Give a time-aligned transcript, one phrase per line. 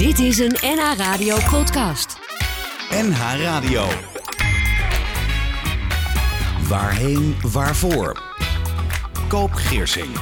[0.00, 2.18] Dit is een NH Radio podcast.
[2.90, 3.88] NH Radio.
[6.68, 8.22] Waarheen, waarvoor?
[9.28, 10.16] Koop Geersing.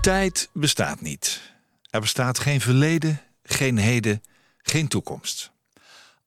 [0.00, 1.52] Tijd bestaat niet.
[1.90, 4.22] Er bestaat geen verleden, geen heden,
[4.58, 5.52] geen toekomst.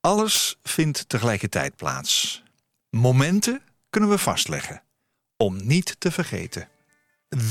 [0.02, 2.43] Alles vindt tegelijkertijd plaats.
[2.89, 4.84] Momenten kunnen we vastleggen.
[5.38, 6.68] Om niet te vergeten.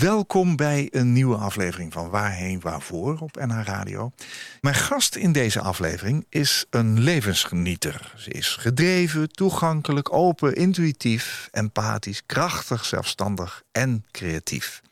[0.00, 4.12] Welkom bij een nieuwe aflevering van Waarheen Waarvoor op NH Radio.
[4.60, 8.12] Mijn gast in deze aflevering is een levensgenieter.
[8.16, 14.82] Ze is gedreven, toegankelijk, open, intuïtief, empathisch, krachtig, zelfstandig en creatief.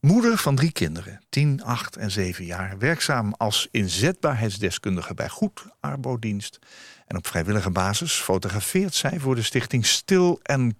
[0.00, 6.58] Moeder van drie kinderen, 10, 8 en 7 jaar, werkzaam als inzetbaarheidsdeskundige bij Goed Arbodienst.
[7.06, 10.76] En op vrijwillige basis fotografeert zij voor de stichting Stil en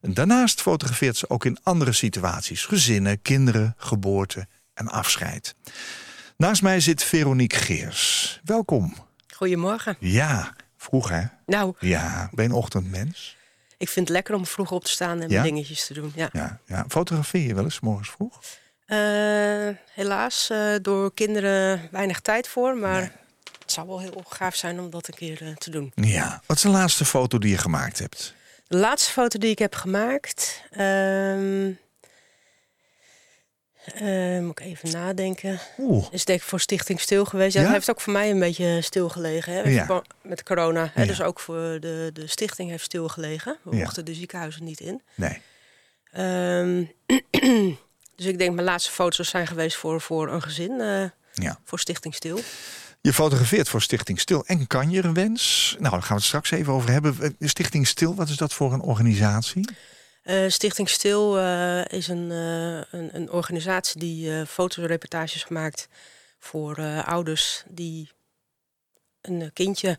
[0.00, 5.54] Daarnaast fotografeert ze ook in andere situaties: gezinnen, kinderen, geboorte en afscheid.
[6.36, 8.40] Naast mij zit Veronique Geers.
[8.44, 8.94] Welkom.
[9.34, 9.96] Goedemorgen.
[9.98, 11.22] Ja, vroeg hè?
[11.46, 13.36] Nou, Ja, ben je een ochtendmens?
[13.78, 15.42] ik vind het lekker om vroeg op te staan en Ja?
[15.42, 16.12] dingetjes te doen.
[16.14, 16.28] Ja.
[16.32, 16.84] Ja, ja.
[16.88, 18.40] Fotografeer je wel eens morgens vroeg?
[18.86, 18.98] Eh,
[19.92, 23.02] helaas eh, door kinderen weinig tijd voor, maar
[23.60, 25.92] het zou wel heel gaaf zijn om dat een keer eh, te doen.
[25.94, 26.42] Ja.
[26.46, 28.34] Wat is de laatste foto die je gemaakt hebt?
[28.70, 30.62] De laatste foto die ik heb gemaakt.
[30.70, 31.70] ehm,
[33.94, 35.60] eh, moet ik even nadenken.
[35.78, 37.52] Oeh, Is denk ik voor Stichting Stil geweest.
[37.54, 37.66] Ja, Ja?
[37.66, 39.52] Dat heeft ook voor mij een beetje stilgelegen.
[39.52, 40.02] Hè, Ja.
[40.22, 40.90] met corona.
[40.94, 41.06] Hè, Ja.
[41.06, 43.58] Dus ook voor de, de stichting heeft stilgelegen.
[43.62, 43.82] We Ja.
[43.82, 45.02] mochten de ziekenhuizen niet in.
[45.14, 45.40] nee.
[46.12, 46.84] Ehm,
[48.16, 51.58] dus ik denk mijn laatste foto's zijn geweest voor, voor een gezin, eh, Ja.
[51.64, 52.40] voor Stichting Stil.
[53.02, 55.74] Je fotografeert voor Stichting Stil en kan je een wens?
[55.78, 57.16] Nou, daar gaan we het straks even over hebben.
[57.20, 59.68] Eh, Stichting Stil, wat is dat voor een organisatie?
[60.22, 65.88] Eh, Stichting Stil eh, is een, een, een organisatie die fotoreportages maakt
[66.38, 68.10] voor ouders die
[69.20, 69.98] een kindje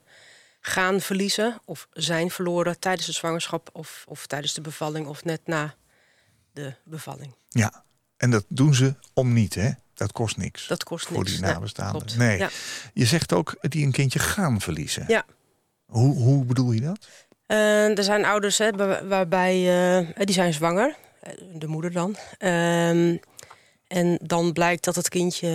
[0.60, 5.42] gaan verliezen of zijn verloren tijdens de zwangerschap of, of tijdens de bevalling of net
[5.46, 5.76] na
[6.54, 7.36] de bevalling.
[7.50, 7.84] Ja,
[8.18, 9.72] en dat doen ze om niet, hè?
[10.02, 10.68] Dat kost niks.
[10.68, 11.32] Dat kost voor niks.
[11.32, 12.18] die Nee, nabestaanden.
[12.18, 12.38] nee.
[12.38, 12.50] Ja.
[12.94, 15.04] Je zegt ook die een kindje gaan verliezen.
[15.08, 15.26] Ja.
[15.86, 17.08] Hoe, hoe bedoel je dat?
[17.46, 19.56] Eh, er zijn ouders hè, waar- waarbij
[20.08, 20.96] eh, die zijn zwanger,
[21.54, 22.16] de moeder dan.
[22.38, 23.18] Ehm,
[23.88, 25.50] en dan blijkt dat het kindje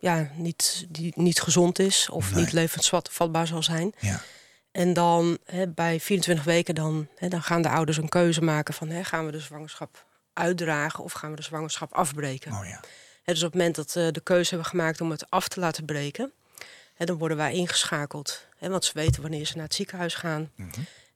[0.00, 2.40] ja, niet, die, niet gezond is of Nee.
[2.44, 3.92] niet levensvatbaar zal zijn.
[3.98, 4.20] Ja.
[4.72, 8.74] En dan hè, bij 24 weken dan, hè, dan gaan de ouders een keuze maken
[8.74, 12.52] van hè, gaan we de zwangerschap uitdragen of gaan we de zwangerschap afbreken.
[12.52, 12.80] Oh ja.
[13.24, 15.84] Dus op het moment dat we de keuze hebben gemaakt om het af te laten
[15.84, 16.32] breken,
[16.96, 18.46] dan worden wij ingeschakeld.
[18.58, 20.50] Want ze weten wanneer ze naar het ziekenhuis gaan.
[20.54, 20.68] Mhm.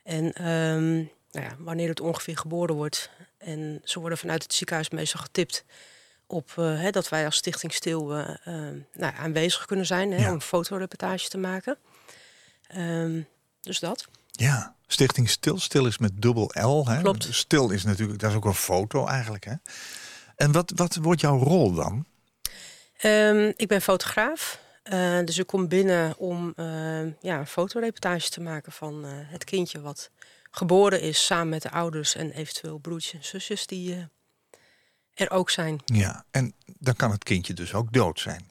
[0.02, 0.94] En ehm,
[1.30, 3.10] nou ja, wanneer het ongeveer geboren wordt.
[3.38, 5.64] En ze worden vanuit het ziekenhuis meestal getipt
[6.26, 10.20] op eh, hè, dat wij als Stichting Stil eh, eh, nou, aanwezig kunnen zijn hè,
[10.20, 10.28] Ja.
[10.28, 11.78] om een fotoreportage te maken.
[12.66, 13.20] Ehm,
[13.60, 14.04] dus dat.
[14.30, 15.58] Ja, Stichting Stil.
[15.58, 16.88] Stil is met dubbel L.
[16.88, 17.00] Hè?
[17.00, 17.28] Klopt.
[17.30, 19.44] Stil is natuurlijk, dat is ook een foto eigenlijk.
[19.44, 19.54] Hè?
[20.36, 22.04] En wat, wat wordt jouw rol dan?
[22.96, 24.60] Ehm, ik ben fotograaf.
[24.82, 26.66] eh, dus ik kom binnen om eh,
[27.20, 30.10] ja, een fotoreportage te maken van eh, het kindje wat
[30.50, 34.00] geboren is samen met de ouders en eventueel broertjes en zusjes die eh,
[35.14, 35.80] er ook zijn.
[35.84, 38.50] Ja, en dan kan het kindje dus ook dood zijn.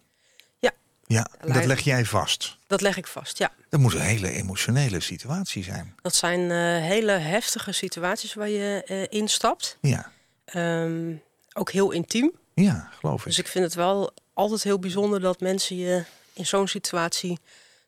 [0.59, 0.71] Ja.
[1.07, 2.57] Ja, dat leg jij vast.
[2.67, 3.51] Dat leg ik vast, ja.
[3.69, 5.95] Dat moet een hele emotionele situatie zijn.
[6.01, 6.51] Dat zijn
[6.81, 9.77] hele heftige situaties waar je instapt.
[9.81, 10.11] Ja,
[10.45, 11.13] Ehm,
[11.57, 12.31] ook heel intiem.
[12.53, 13.25] ja geloof ik.
[13.25, 17.39] Dus ik vind het wel altijd heel bijzonder dat mensen je in zo'n situatie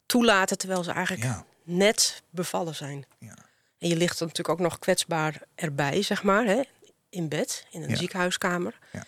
[0.06, 1.46] toelaten terwijl ze eigenlijk Ja.
[1.64, 3.06] net bevallen zijn.
[3.20, 3.36] Ja.
[3.80, 6.62] En je ligt er natuurlijk ook nog kwetsbaar erbij, zeg maar, hè?
[7.10, 7.96] in bed, in een Ja.
[7.96, 8.80] ziekenhuiskamer.
[8.92, 9.04] Ja.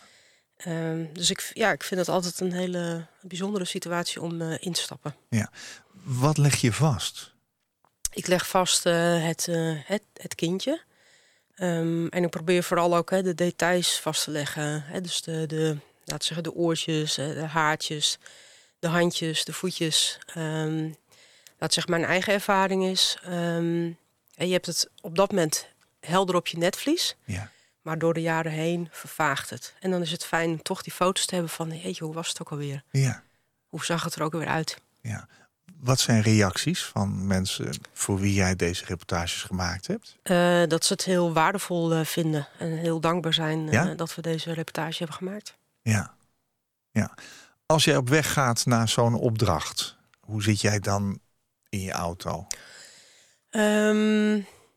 [0.57, 4.73] Ehm, dus ik, ja, ik vind het altijd een hele bijzondere situatie om eh, in
[4.73, 5.15] te stappen.
[6.03, 7.33] Wat leg je vast?
[8.13, 10.81] Ik leg vast eh, het, eh, het, het kindje.
[11.59, 14.83] Ehm, en ik probeer vooral ook hè, de details vast te leggen.
[14.83, 18.17] Hè, dus de, de, laten zeggen, de oortjes, de haartjes,
[18.79, 20.19] de handjes, de voetjes.
[20.33, 20.89] Ehm
[21.59, 23.17] laat zeggen, mijn eigen ervaring is...
[23.23, 23.91] ehm,
[24.35, 25.67] en je hebt het op dat moment
[25.99, 27.15] helder op je netvlies.
[27.25, 27.51] Ja.
[27.81, 29.73] Maar door de jaren heen vervaagt het.
[29.79, 31.77] En dan is het fijn om toch die foto's te hebben van...
[31.77, 32.83] Jeetje, hoe was het ook alweer?
[32.91, 33.23] Ja,
[33.67, 34.77] Hoe zag het er ook weer uit?
[35.01, 35.27] ja.
[35.79, 40.15] Wat zijn reacties van mensen voor wie jij deze reportages gemaakt hebt?
[40.23, 43.93] Eh, dat ze het heel waardevol eh, vinden en heel dankbaar zijn eh, Ja?
[43.93, 45.57] dat we deze reportage hebben gemaakt.
[45.81, 46.13] Ja.
[46.91, 47.13] ja.
[47.65, 51.19] Als jij op weg gaat naar zo'n opdracht, hoe zit jij dan
[51.69, 52.47] in je auto?
[53.49, 54.31] Ehm,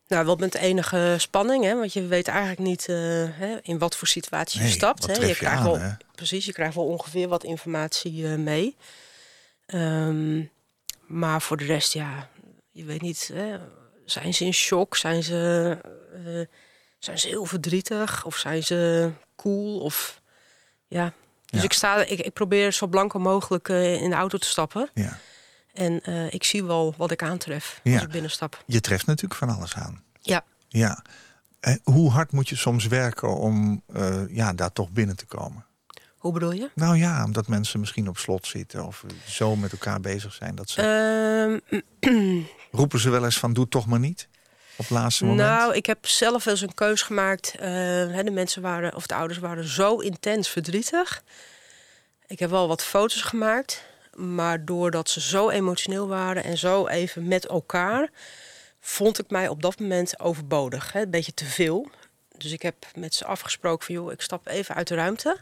[0.07, 4.09] Nou, wel met enige spanning, hè, want je weet eigenlijk niet hè, in wat voor
[4.09, 5.07] situatie je stapt.
[5.07, 5.23] wat Hè.
[5.23, 5.91] Je je krijgt aan, wel, hè?
[6.15, 8.77] precies, je krijgt wel ongeveer wat informatie mee.
[9.67, 10.43] Ehm,
[11.13, 12.29] maar voor de rest, ja,
[12.71, 13.31] je weet niet.
[13.33, 13.59] Hè,
[14.05, 14.97] zijn ze in shock?
[14.97, 15.79] Zijn ze,
[16.15, 16.57] eh,
[16.99, 18.25] zijn ze heel verdrietig?
[18.25, 19.81] Of zijn ze cool?
[19.81, 20.21] Of
[20.89, 21.13] ja.
[21.47, 21.65] Dus Ja.
[21.67, 24.91] ik, sta, ik, ik probeer zo blanco mogelijk eh, in de auto te stappen.
[24.95, 25.19] Ja.
[25.73, 27.93] En eh, ik zie wel wat ik aantref Ja.
[27.95, 28.63] als ik binnenstap.
[28.67, 30.03] Je treft natuurlijk van alles aan.
[30.21, 30.45] Ja.
[30.69, 31.05] Ja.
[31.83, 33.83] Hoe hard moet je soms werken om
[34.29, 35.67] ja, daar toch binnen te komen?
[36.23, 36.71] Hoe bedoel je?
[36.75, 40.55] Nou ja, omdat mensen misschien op slot zitten of zo met elkaar bezig zijn.
[40.55, 41.61] Dat ze...
[42.01, 42.41] Ehm,
[42.71, 44.29] Roepen ze wel eens van doe toch maar niet?
[44.77, 45.49] Op het laatste moment?
[45.49, 47.55] nou, ik heb zelf wel eens een keus gemaakt.
[47.59, 47.71] Eh,
[48.15, 51.23] hè, de mensen waren, of de ouders waren zo intens verdrietig.
[52.27, 53.85] Ik heb wel wat foto's gemaakt.
[54.15, 58.11] Maar doordat ze zo emotioneel waren en zo even met elkaar,
[58.81, 60.93] vond ik mij op dat moment overbodig.
[60.93, 61.91] Hè, een beetje te veel.
[62.37, 65.39] Dus ik heb met ze afgesproken van joh, ik stap even uit de ruimte.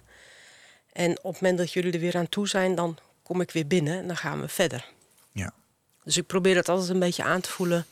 [0.92, 3.66] En op het moment dat jullie er weer aan toe zijn, dan kom ik weer
[3.66, 4.88] binnen en dan gaan we verder.
[5.32, 5.52] Ja.
[6.04, 7.86] Dus ik probeer het altijd een beetje aan te voelen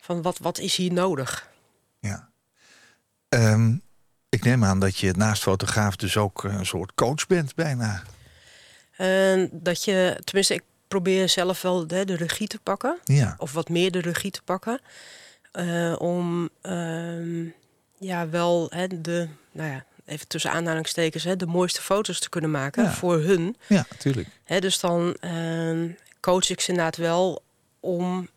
[0.00, 1.50] van wat, wat is hier nodig?
[2.00, 2.30] ja.
[3.28, 3.74] Ehm,
[4.28, 8.02] ik neem aan dat je naast fotograaf dus ook een soort coach bent bijna.
[8.96, 12.98] En dat je, tenminste, ik probeer zelf wel de, de regie te pakken.
[13.04, 13.34] Ja.
[13.38, 14.80] Of wat meer de regie te pakken.
[15.52, 17.44] eh, om ehm,
[17.98, 22.50] ja, wel hè, de, nou ja, even tussen aanhalingstekens, hè, de mooiste foto's te kunnen
[22.50, 22.92] maken Ja.
[22.92, 23.56] voor hun.
[23.66, 24.28] Ja, natuurlijk.
[24.44, 25.88] Dus dan ehm,
[26.20, 27.42] coach ik ze inderdaad wel
[27.80, 28.28] om,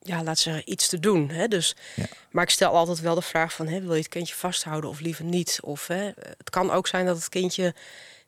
[0.00, 1.28] ja, laat zeggen, iets te doen.
[1.30, 1.48] Hè?
[1.48, 2.06] Dus, Ja.
[2.30, 5.00] Maar ik stel altijd wel de vraag van, hè, wil je het kindje vasthouden of
[5.00, 5.58] liever niet?
[5.62, 6.04] Of hè,
[6.38, 7.74] het kan ook zijn dat het kindje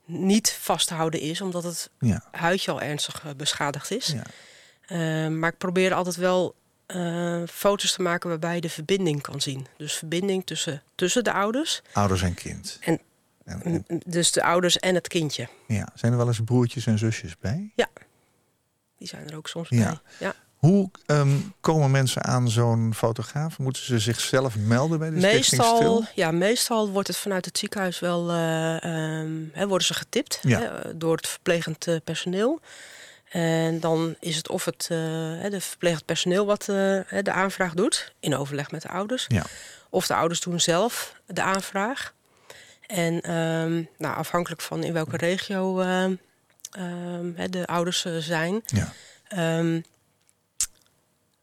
[0.05, 2.25] niet vasthouden is, omdat het Ja.
[2.31, 4.07] huidje al ernstig eh, beschadigd is.
[4.07, 4.23] Ja.
[4.87, 6.55] Ehm, maar ik probeer altijd wel
[6.89, 9.67] eh, foto's te maken waarbij je de verbinding kan zien.
[9.77, 12.79] Dus verbinding tussen, tussen de ouders, Ouders en kind.
[12.81, 13.01] En-
[13.45, 15.49] En- en- m- dus de ouders en het kindje.
[15.67, 15.89] ja.
[15.95, 17.73] Zijn er wel eens broertjes en zusjes bij?
[18.99, 19.85] Die zijn er ook soms Ja.
[19.85, 19.99] bij.
[20.29, 20.35] Ja.
[20.57, 23.59] Hoe ehm, komen mensen aan zo'n fotograaf?
[23.59, 26.05] Moeten ze zichzelf melden bij de Meestal, Stil?
[26.15, 30.61] ja, meestal wordt het vanuit het ziekenhuis wel, eh, ehm, hè, worden ze getipt Ja.
[30.61, 32.61] hè, door het verplegend eh, personeel.
[33.29, 38.15] En dan is het of het hè, de verplegend personeel wat eh, de aanvraag doet,
[38.21, 39.25] in overleg met de ouders.
[39.29, 39.45] Ja.
[39.91, 42.15] Of de ouders doen zelf de aanvraag.
[42.87, 46.15] En ehm, nou, afhankelijk van in welke regio ehm,
[46.71, 48.93] ehm, hè, de ouders eh, zijn, Ja.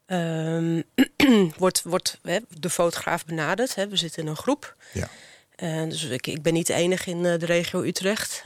[1.58, 3.76] Wordt, wordt hè, de fotograaf benaderd.
[3.76, 3.88] Hè.
[3.88, 4.76] We zitten in een groep.
[4.92, 5.10] Ja.
[5.86, 8.42] Dus ik, ik ben niet de enige in de regio Utrecht.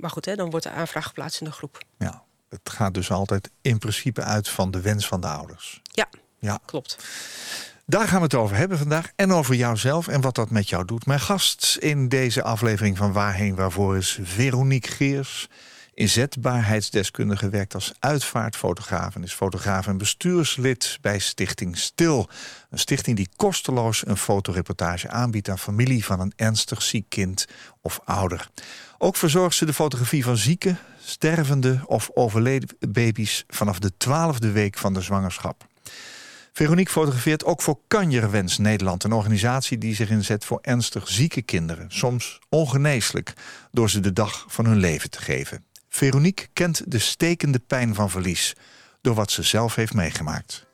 [0.00, 1.78] Maar goed, hè, dan wordt de aanvraag geplaatst in de groep.
[1.98, 2.26] ja.
[2.48, 5.80] Het gaat dus altijd in principe uit van de wens van de ouders.
[5.82, 6.08] Ja.
[6.38, 6.58] Ja.
[6.64, 6.96] Klopt.
[7.86, 9.10] Daar gaan we het over hebben vandaag.
[9.16, 11.06] En over jouzelf en wat dat met jou doet.
[11.06, 15.48] Mijn gast in deze aflevering van Waarheen Waarvoor is Veronique Geers.
[15.98, 19.14] Inzetbaarheidsdeskundige werkt als uitvaartfotograaf...
[19.14, 22.28] en is fotograaf en bestuurslid bij Stichting Stil.
[22.70, 25.48] Een stichting die kosteloos een fotoreportage aanbiedt...
[25.48, 27.46] aan familie van een ernstig ziek kind
[27.82, 28.50] of ouder.
[28.98, 33.44] Ook verzorgt ze de fotografie van zieke, stervende of overleden baby's...
[33.48, 35.66] vanaf de twaalfde week van de zwangerschap.
[36.52, 41.86] Veronique fotografeert ook voor Kanjerwens Nederland, een organisatie die zich inzet voor ernstig zieke kinderen,
[41.90, 43.32] soms ongeneeslijk,
[43.72, 45.66] door ze de dag van hun leven te geven.
[45.88, 48.54] Veronique kent de stekende pijn van verlies,
[49.00, 50.66] door wat ze zelf heeft meegemaakt.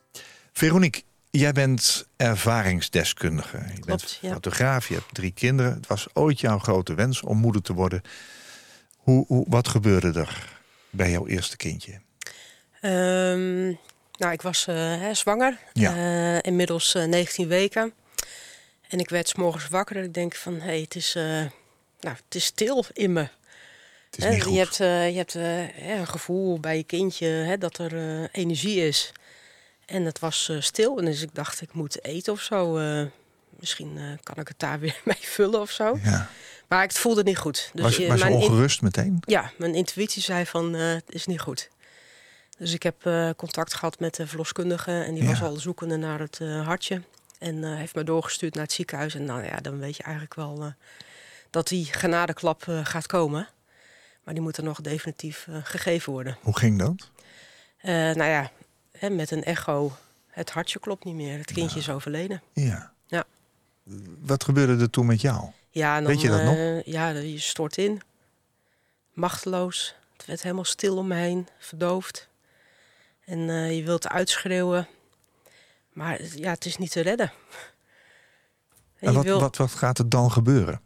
[0.52, 3.56] Veronique, jij bent ervaringsdeskundige.
[3.56, 4.32] Je bent Klopt, ja.
[4.32, 5.74] fotograaf, je hebt drie kinderen.
[5.74, 8.02] Het was ooit jouw grote wens om moeder te worden.
[8.96, 12.00] Hoe, hoe, wat gebeurde er bij jouw eerste kindje?
[12.80, 13.64] Ehm,
[14.16, 15.58] nou, ik was eh, hè, zwanger.
[15.72, 15.94] Ja.
[15.94, 17.92] Eh, inmiddels eh, 19 weken.
[18.88, 20.54] En ik werd 's morgens wakker en ik denk van...
[20.54, 21.22] hé, hey, het, is, eh,
[22.00, 23.28] nou, het is stil in me.
[24.14, 24.52] Het is Hè, niet goed.
[24.52, 28.28] Je hebt, eh, je hebt eh, een gevoel bij je kindje hè, dat er eh,
[28.32, 29.12] energie is.
[29.86, 30.98] En het was eh, stil.
[30.98, 32.76] En dus ik dacht, ik moet eten of zo.
[32.78, 33.04] eh,
[33.60, 35.98] misschien eh, kan ik het daar weer mee vullen of zo.
[36.02, 36.28] Ja.
[36.68, 37.70] Maar ik voelde het niet goed.
[37.74, 39.18] Dus was je- was je in- ongerust meteen?
[39.26, 41.68] ja, mijn intuïtie zei van eh, het is niet goed.
[42.58, 44.90] Dus ik heb eh, contact gehad met de verloskundige.
[45.02, 45.28] En die Ja.
[45.28, 47.02] was al zoekende naar het eh, hartje.
[47.38, 49.14] En eh, heeft me doorgestuurd naar het ziekenhuis.
[49.14, 50.66] En nou ja, dan weet je eigenlijk wel eh,
[51.50, 53.48] dat die genadeklap eh, gaat komen.
[54.24, 56.36] Maar die moet er nog definitief eh, gegeven worden.
[56.42, 57.10] Hoe ging dat?
[57.76, 58.50] Eh, nou ja,
[58.92, 59.92] hè, met een echo,
[60.28, 61.38] het hartje klopt niet meer.
[61.38, 62.42] Het kindje is overleden.
[62.52, 62.92] Ja.
[63.06, 63.24] Ja.
[64.20, 65.50] Wat gebeurde er toen met jou?
[65.70, 66.54] Ja, dan, Weet je dat nog?
[66.54, 68.00] eh, Ja, je stort in.
[69.12, 69.94] Machteloos.
[70.16, 72.28] Het werd helemaal stil om me heen, verdoofd.
[73.24, 73.38] En
[73.74, 74.88] je wilt uitschreeuwen.
[75.92, 77.32] Maar ja, het is niet te redden.
[78.98, 80.80] En je wat, wil- wat, wat gaat er dan gebeuren?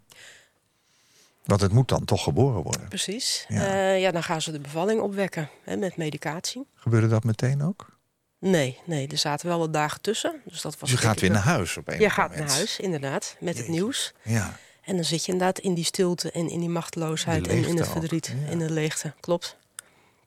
[1.48, 2.88] Want het moet dan toch geboren worden.
[2.88, 3.44] Precies.
[3.48, 3.62] Ja.
[3.76, 3.90] Ja.
[3.92, 6.66] ja, dan gaan ze de bevalling opwekken hè, met medicatie.
[6.74, 7.96] Gebeurde dat meteen ook?
[8.38, 10.40] Nee, nee, er zaten wel wat dagen tussen.
[10.44, 13.36] Dus dat was je gaat weer naar huis op een Je gaat naar huis, inderdaad,
[13.40, 13.62] met Jeetje.
[13.62, 14.12] het nieuws.
[14.22, 17.64] Ja, En dan zit je inderdaad in die stilte en in die machteloosheid Die en
[17.64, 18.50] in het ook, verdriet, ja.
[18.50, 19.14] in de leegte.
[19.20, 19.56] Klopt.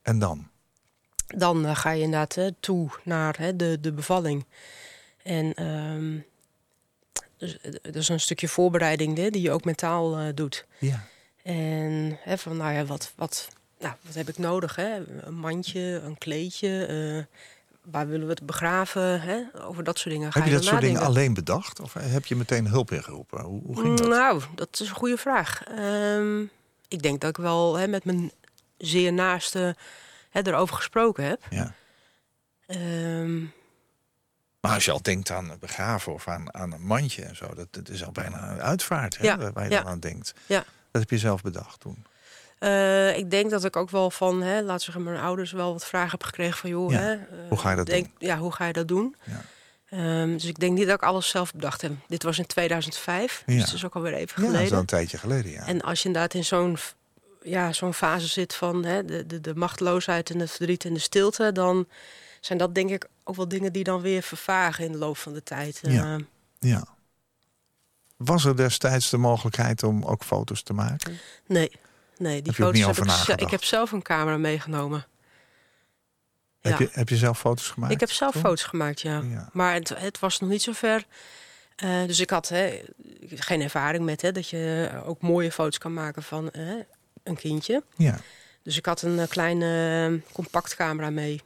[0.01, 0.47] en dan?
[1.27, 4.45] Dan eh, ga je inderdaad hè, toe naar hè, de, de bevalling.
[5.23, 6.17] En ehm
[7.41, 10.65] dus, eh, dat is een stukje voorbereiding hè, die je ook mentaal eh, doet.
[10.79, 11.03] Ja.
[11.43, 13.47] En hè, van, nou ja, wat, wat,
[13.79, 14.75] nou, wat heb ik nodig?
[14.75, 14.97] Hè?
[15.25, 16.85] Een mandje, een kleedje.
[16.85, 17.39] eh,
[17.91, 19.21] waar willen we het begraven?
[19.21, 19.41] Hè?
[19.61, 21.79] Over dat soort dingen ga Heb je je dat soort dingen alleen bedacht?
[21.79, 23.41] Of heb je meteen hulp ingeroepen?
[23.41, 24.07] Hoe, hoe ging dat?
[24.07, 25.63] Nou, dat is een goede vraag.
[25.63, 26.41] Ehm,
[26.87, 28.31] ik denk dat ik wel hè, met mijn
[28.77, 29.75] zeer naaste
[30.29, 31.41] hè, erover gesproken heb.
[31.49, 31.73] Ja.
[32.65, 33.43] Ehm,
[34.61, 37.67] Maar als je al denkt aan begraven of aan, aan een mandje en zo, dat,
[37.71, 40.33] dat is al bijna een uitvaart hè, Ja, waar- je dan aan denkt.
[40.45, 40.63] Ja.
[40.91, 42.05] Dat heb je zelf bedacht toen.
[42.59, 45.85] eh, ik denk dat ik ook wel van, hè, laat zeggen, mijn ouders wel wat
[45.85, 46.99] vragen heb gekregen van, joh, Ja.
[46.99, 47.17] hè,
[47.49, 49.15] Hoe ga je dat denk, Ja, hoe ga je dat doen?
[49.23, 49.41] Ja.
[49.89, 51.91] Ehm, dus ik denk niet dat ik alles zelf bedacht heb.
[52.07, 53.59] Dit was in 2005, Ja.
[53.59, 54.77] dus is ook alweer even Ja, dat is geleden.
[54.77, 55.65] een tijdje geleden, ja.
[55.65, 56.77] En als je inderdaad in zo'n
[57.43, 60.99] ja, zo'n fase zit van hè, de, de, de machteloosheid en het verdriet en de
[60.99, 61.87] stilte, dan
[62.39, 65.33] zijn dat denk ik ook wel dingen die dan weer vervagen in de loop van
[65.33, 65.79] de tijd.
[65.81, 66.15] Ja.
[66.15, 66.23] Eh,
[66.59, 66.83] ja.
[68.17, 71.19] Was er destijds de mogelijkheid om ook foto's te maken?
[71.47, 71.71] nee,
[72.17, 75.05] nee, die Heb foto's heb ik, ik heb zelf een camera meegenomen.
[76.61, 77.93] Heb, je, heb je zelf foto's gemaakt?
[77.93, 79.21] Ik heb zelf foto's gemaakt, ja.
[79.21, 79.49] Ja.
[79.53, 81.05] Maar het, het was nog niet zo ver.
[81.75, 82.81] Eh, dus ik had hè,
[83.29, 86.79] geen ervaring met hè, dat je ook mooie foto's kan maken van hè,
[87.23, 87.83] een kindje.
[87.95, 88.19] Ja.
[88.63, 91.41] Dus ik had een eh, kleine compactcamera mee.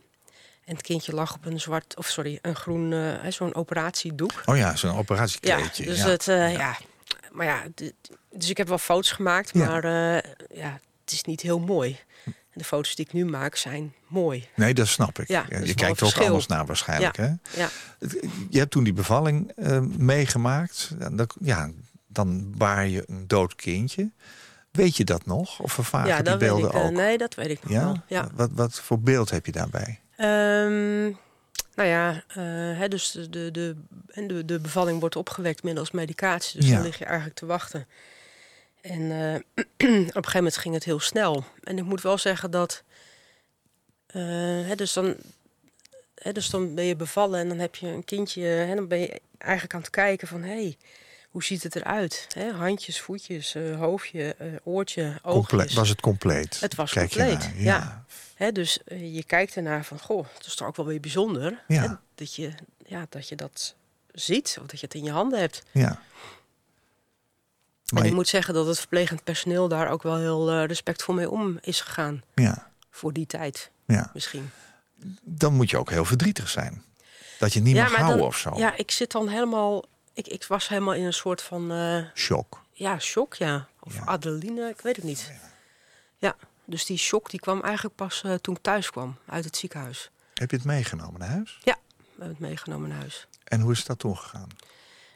[0.65, 4.41] En het kindje lag op een zwart, of sorry, een groen, eh, zo'n operatiedoek.
[4.45, 5.85] Oh ja, zo'n Ja, operatiekleedje.
[5.85, 6.07] dus ja.
[6.07, 6.77] het, eh, ja.
[7.31, 7.63] Maar ja,
[8.31, 11.99] dus ik heb wel foto's gemaakt, maar eh, ja, het is niet heel mooi.
[12.25, 14.47] En de foto's die ik nu maak zijn mooi.
[14.55, 15.27] Nee, dat snap ik.
[15.27, 17.17] Ja, je kijkt er ook anders naar waarschijnlijk.
[17.17, 17.31] Hè?
[17.55, 17.69] Ja,
[18.49, 19.51] Je hebt toen die bevalling
[19.97, 20.89] meegemaakt.
[21.39, 21.69] Ja,
[22.07, 24.11] dan, baar je een dood kindje.
[24.71, 25.59] Weet je dat nog?
[25.59, 26.75] Of vervagen ja die beelden ik.
[26.75, 26.91] ook?
[26.91, 28.29] nee, dat weet ik nog wel.
[28.33, 29.99] Wat, wat voor beeld heb je daarbij?
[30.17, 31.03] Ehm,
[31.75, 33.75] nou ja, eh, hè, dus de, de, de,
[34.07, 36.59] en de, bevalling wordt opgewekt middels medicatie.
[36.59, 36.75] Dus Ja.
[36.75, 37.87] dan lig je eigenlijk te wachten.
[38.81, 41.43] En eh, op een gegeven moment ging het heel snel.
[41.63, 42.83] En ik moet wel zeggen dat...
[44.07, 44.21] eh,
[44.67, 45.15] hè, dus, dan,
[46.15, 48.47] hè, dus dan ben je bevallen en dan heb je een kindje...
[48.69, 50.43] En dan ben je eigenlijk aan het kijken van...
[50.43, 50.77] Hey,
[51.35, 52.27] hoe ziet het eruit?
[52.57, 55.73] Handjes, voetjes, eh, hoofdje, eh, oortje, oogjes.
[55.73, 56.59] Was het compleet?
[56.59, 58.05] Het was Kijk compleet, naar, ja.
[58.35, 61.63] Hè, dus eh, je kijkt ernaar van, goh, het is toch ook wel weer bijzonder.
[61.67, 62.01] Ja.
[62.15, 62.51] Dat, je,
[62.85, 63.75] ja, dat je dat
[64.11, 65.63] ziet, of dat je het in je handen hebt.
[65.71, 66.01] ja.
[67.89, 71.15] Maar en ik je- moet zeggen dat het verplegend personeel daar ook wel heel respectvol
[71.15, 72.23] mee om is gegaan.
[72.35, 74.09] ja, Voor die tijd ja.
[74.13, 74.49] misschien.
[75.23, 76.83] Dan moet je ook heel verdrietig zijn.
[77.39, 78.51] Dat je het niet mag maar houden dan- of zo.
[78.57, 79.83] Ja, ik zit dan helemaal...
[80.15, 82.61] Ik, ik was helemaal in een soort van eh, Shock.
[82.71, 83.67] ja, shock, ja.
[83.79, 84.01] Of Ja.
[84.03, 85.31] adrenaline, ik weet het niet.
[86.17, 89.57] Ja, dus die shock die kwam eigenlijk pas eh, toen ik thuis kwam uit het
[89.57, 90.09] ziekenhuis.
[90.33, 91.59] Heb je het meegenomen naar huis?
[91.63, 91.71] We
[92.09, 93.27] hebben het meegenomen naar huis.
[93.43, 94.47] En hoe is dat toen gegaan?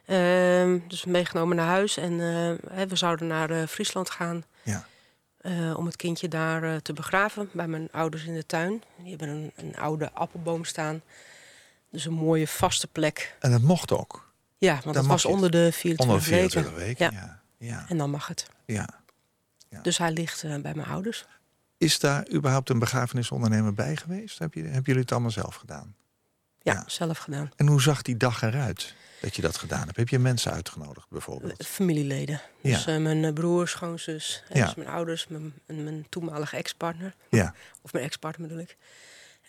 [0.06, 4.86] Ehm, dus meegenomen naar huis en eh, we zouden naar Friesland gaan Ja.
[5.76, 8.84] om het kindje daar te begraven bij mijn ouders in de tuin.
[8.98, 11.02] Die hebben een, een oude appelboom staan.
[11.92, 13.36] Dus een mooie vaste plek.
[13.40, 14.29] En dat mocht ook.
[14.60, 15.32] Ja, want Dan dat mag was het.
[15.32, 16.86] onder de 24 Onder 24 weken.
[16.88, 17.12] weken.
[17.12, 17.42] Ja.
[17.58, 17.68] Ja.
[17.68, 17.86] Ja.
[17.90, 18.46] En dan mag het.
[18.66, 18.88] ja.
[19.82, 21.26] Dus hij ligt eh, bij mijn ouders.
[21.78, 24.40] Is daar überhaupt een begrafenisondernemer bij geweest?
[24.40, 25.96] Heb je, hebben jullie het allemaal zelf gedaan?
[26.62, 27.52] Ja, zelf gedaan.
[27.56, 29.98] En hoe zag die dag eruit dat je dat gedaan hebt?
[29.98, 31.66] Heb je mensen uitgenodigd Eh, bijvoorbeeld?
[31.68, 32.42] Familieleden.
[32.62, 32.76] Ja.
[32.76, 34.66] Dus eh, mijn eh, broer, schoonzus, Ja.
[34.66, 37.14] dus mijn ouders, mijn, en mijn toenmalige ex-partner.
[37.30, 38.78] Ja, Of mijn ex-partner bedoel ik.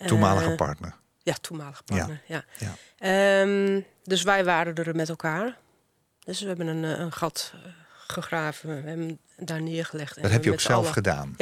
[0.06, 0.94] toenmalige Eh, partner.
[1.30, 2.22] Ja, toenmalige partner.
[2.26, 2.44] Ja.
[2.58, 2.74] Ja.
[2.98, 5.56] Ehm, dus wij waren er met elkaar.
[6.24, 7.60] Dus we hebben een, eh, een gat eh,
[8.06, 8.68] gegraven.
[8.68, 10.16] We hebben hem daar neergelegd.
[10.16, 11.36] en Dat heb je ook zelf allen- gedaan.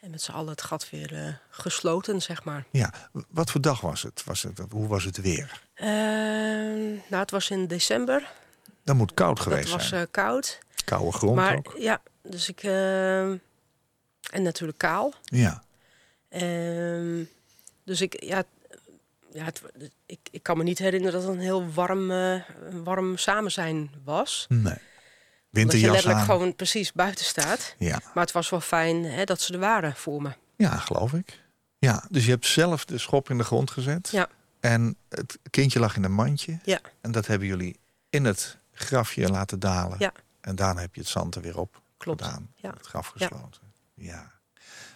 [0.00, 2.64] En met z'n allen het gat weer eh, gesloten, zeg maar.
[2.70, 2.92] Ja.
[3.28, 4.22] Wat voor dag was het?
[4.24, 5.62] Was het hoe was het weer?
[5.74, 8.30] Ehm, nou, het was in december.
[8.84, 10.02] Dat moet koud geweest was zijn.
[10.02, 10.58] eh, koud.
[10.84, 11.74] Koude grond maar ook.
[11.78, 12.62] ja, dus ik...
[12.62, 13.36] ehm,
[14.30, 15.14] en natuurlijk kaal.
[15.24, 15.62] Ja.
[17.84, 18.44] Dus ik, ja,
[19.32, 19.62] ja het,
[20.06, 22.40] ik, ik kan me niet herinneren dat het een heel warm, eh,
[22.82, 24.46] warm samen zijn was.
[24.48, 24.62] Nee.
[24.62, 24.80] Dat je
[25.50, 26.26] Winterjas letterlijk aan.
[26.26, 27.74] gewoon precies buiten staat.
[27.78, 28.00] Ja.
[28.14, 30.30] Maar het was wel fijn hè, dat ze er waren voor me.
[30.56, 31.40] ja, geloof ik.
[31.78, 34.08] Ja, dus je hebt zelf de schop in de grond gezet.
[34.08, 34.28] Ja.
[34.60, 36.58] En het kindje lag in een mandje.
[36.64, 36.80] Ja.
[37.00, 37.76] En dat hebben jullie
[38.10, 39.96] in het grafje laten dalen.
[39.98, 40.12] Ja.
[40.40, 42.22] En daarna heb je het zand er weer op Klopt.
[42.22, 42.52] gedaan.
[42.54, 42.70] Ja.
[42.70, 43.60] Het graf gesloten.
[43.94, 44.32] Ja.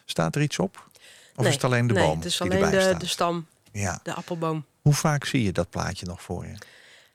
[0.05, 0.89] Staat er iets op?
[1.37, 3.47] Of nee, is het alleen de nee, boom het is alleen de, de stam,
[3.81, 4.01] Ja.
[4.03, 4.65] de appelboom.
[4.83, 6.55] Hoe vaak zie je dat plaatje nog voor je?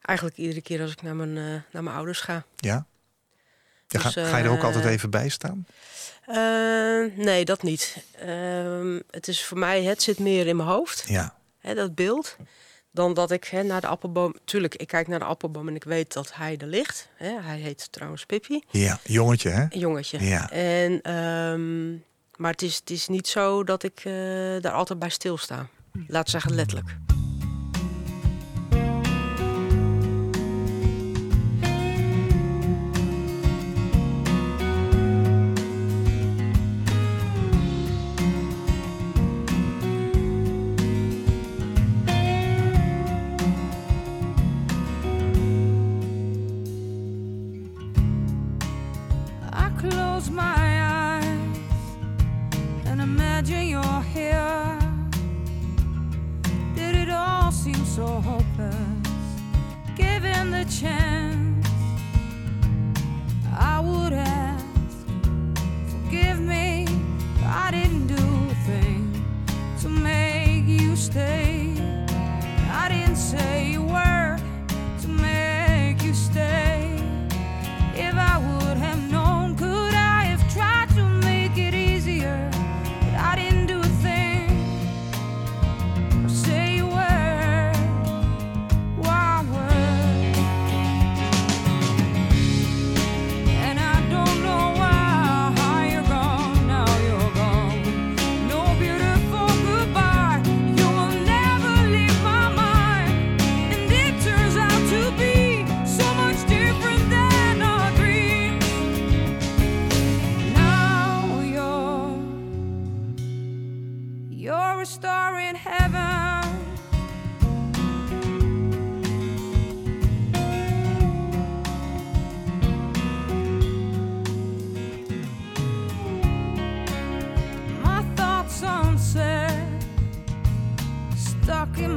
[0.02, 2.44] Eigenlijk iedere keer als ik naar mijn, eh, naar mijn ouders ga.
[2.56, 2.86] Ja?
[3.88, 5.66] Dus, ga je er ook eh, altijd even bij staan?
[6.26, 7.98] Eh, nee, dat niet.
[8.20, 11.36] Ehm, het is voor mij, het zit meer in mijn hoofd, Ja.
[11.60, 12.36] hè, dat beeld.
[12.92, 14.36] Dan dat ik hè, naar de appelboom.
[14.46, 17.10] Tuurlijk, ik kijk naar de appelboom en ik weet dat hij er ligt.
[17.16, 17.42] Hè.
[17.42, 19.66] Hij heet trouwens Pippi, Ja, jongetje hè?
[19.70, 20.24] jongetje.
[20.26, 20.50] Ja.
[20.52, 21.92] En, ehm,
[22.36, 24.02] maar het is, het is niet zo dat ik
[24.62, 25.68] daar altijd bij stilsta.
[26.08, 26.98] Laat zeggen letterlijk.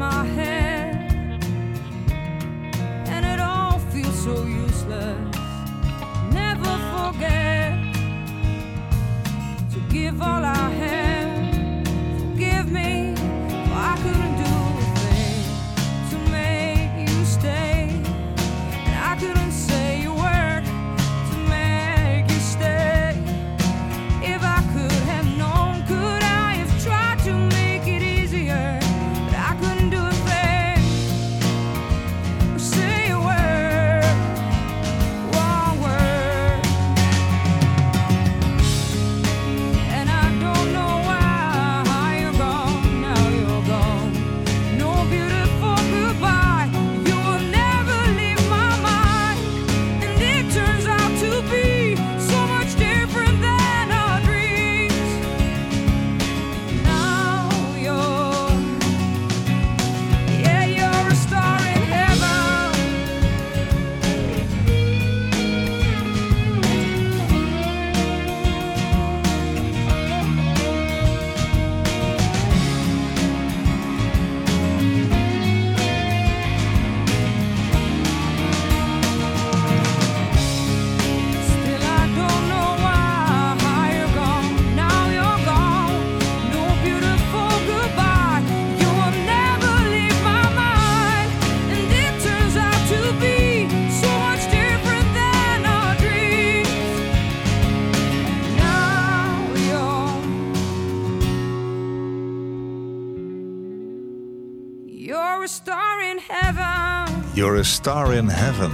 [0.05, 1.43] My head,
[3.15, 5.19] and it all feels so useless.
[6.41, 7.73] Never forget
[9.73, 10.54] to give all I
[107.35, 108.71] You're a star in heaven.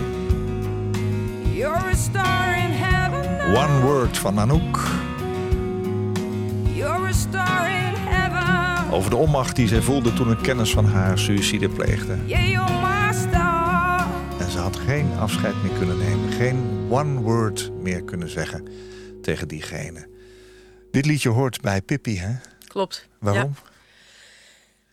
[1.55, 3.23] You're a star in heaven.
[3.23, 3.55] now.
[3.57, 4.79] One word van Anouk.
[6.75, 8.93] You're a star in heaven.
[8.93, 12.19] Over de onmacht die zij voelde toen een kennis van haar suïcide pleegde.
[12.27, 14.07] Yeah, you're my star.
[14.39, 16.33] En ze had geen afscheid meer kunnen nemen.
[16.33, 18.69] Geen one word meer kunnen zeggen
[19.23, 20.09] tegen diegene.
[20.91, 22.33] Dit liedje hoort bij Pippi, hè?
[22.67, 23.09] Klopt.
[23.19, 23.55] Waarom?
[23.63, 23.71] Ja.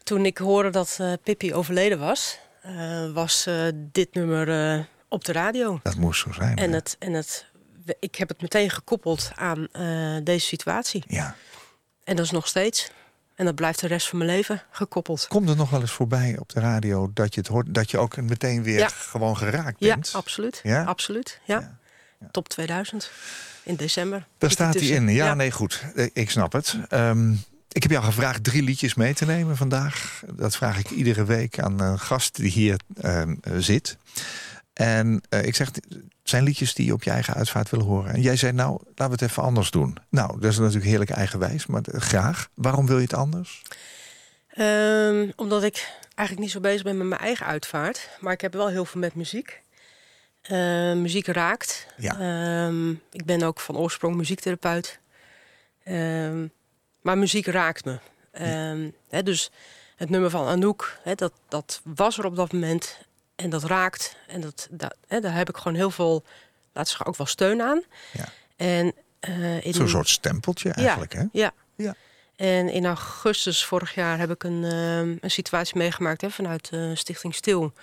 [0.03, 5.25] Toen ik hoorde dat eh Pippi overleden was, eh, was eh, dit nummer eh, op
[5.25, 5.79] de radio.
[5.83, 6.57] Dat moest zo zijn.
[6.57, 7.45] En, het, en het,
[7.99, 9.67] ik heb het meteen gekoppeld aan
[10.23, 11.03] deze situatie.
[11.07, 11.35] Ja,
[12.03, 12.91] En dat is nog steeds.
[13.35, 15.27] En dat blijft de rest van mijn leven gekoppeld.
[15.27, 17.97] Komt er nog wel eens voorbij op de radio dat je het hoort, dat je
[17.97, 18.87] ook meteen weer Ja.
[18.87, 20.11] gewoon geraakt Ja, bent?
[20.13, 20.59] absoluut.
[20.63, 20.83] Ja?
[20.83, 21.39] Absoluut.
[21.45, 21.59] Ja.
[21.59, 21.77] Ja,
[22.19, 22.27] ja.
[22.31, 23.11] Top 2000
[23.63, 24.27] in december.
[24.37, 25.09] Daar staat hij ertussen.
[25.09, 25.15] in.
[25.15, 25.83] Ja, nee, goed.
[26.13, 26.77] Ik snap het.
[26.89, 27.33] Ehm,
[27.77, 30.23] ik heb jou gevraagd drie liedjes mee te nemen vandaag.
[30.33, 33.97] Dat vraag ik iedere week aan een gast die hier ehm, eh, zit.
[34.73, 38.13] En eh, ik zeg, het zijn liedjes die je op je eigen uitvaart wil horen.
[38.13, 39.97] En jij zei, nou, laten we het even anders doen.
[40.09, 42.49] Nou, dat is natuurlijk heerlijk eigenwijs, maar eh, graag.
[42.53, 43.61] Waarom wil je het anders?
[44.47, 48.09] Ehm, omdat ik eigenlijk niet zo bezig ben met mijn eigen uitvaart.
[48.19, 49.61] Maar ik heb wel heel veel met muziek.
[50.41, 51.87] Ehm, muziek raakt.
[51.97, 52.19] Ja.
[52.19, 54.99] Ehm, ik ben ook van oorsprong muziektherapeut.
[57.07, 57.99] Maar muziek raakt me.
[58.31, 58.89] Ehm,
[59.23, 59.51] dus
[59.95, 62.97] het nummer van Anouk, hè, dat, dat was er op dat moment.
[63.35, 64.17] En dat raakt.
[64.27, 66.23] En dat, daar heb ik gewoon heel veel,
[66.71, 67.83] we zeggen, ook wel steun aan.
[68.13, 68.25] Ja.
[68.55, 71.23] En, eh, in- Zo'n soort stempeltje eigenlijk, hè?
[71.31, 71.51] ja.
[71.75, 71.95] Ja.
[72.35, 76.89] En in augustus vorig jaar heb ik een, ehm, een situatie meegemaakt hè, vanuit eh,
[76.93, 77.73] Stichting Stil.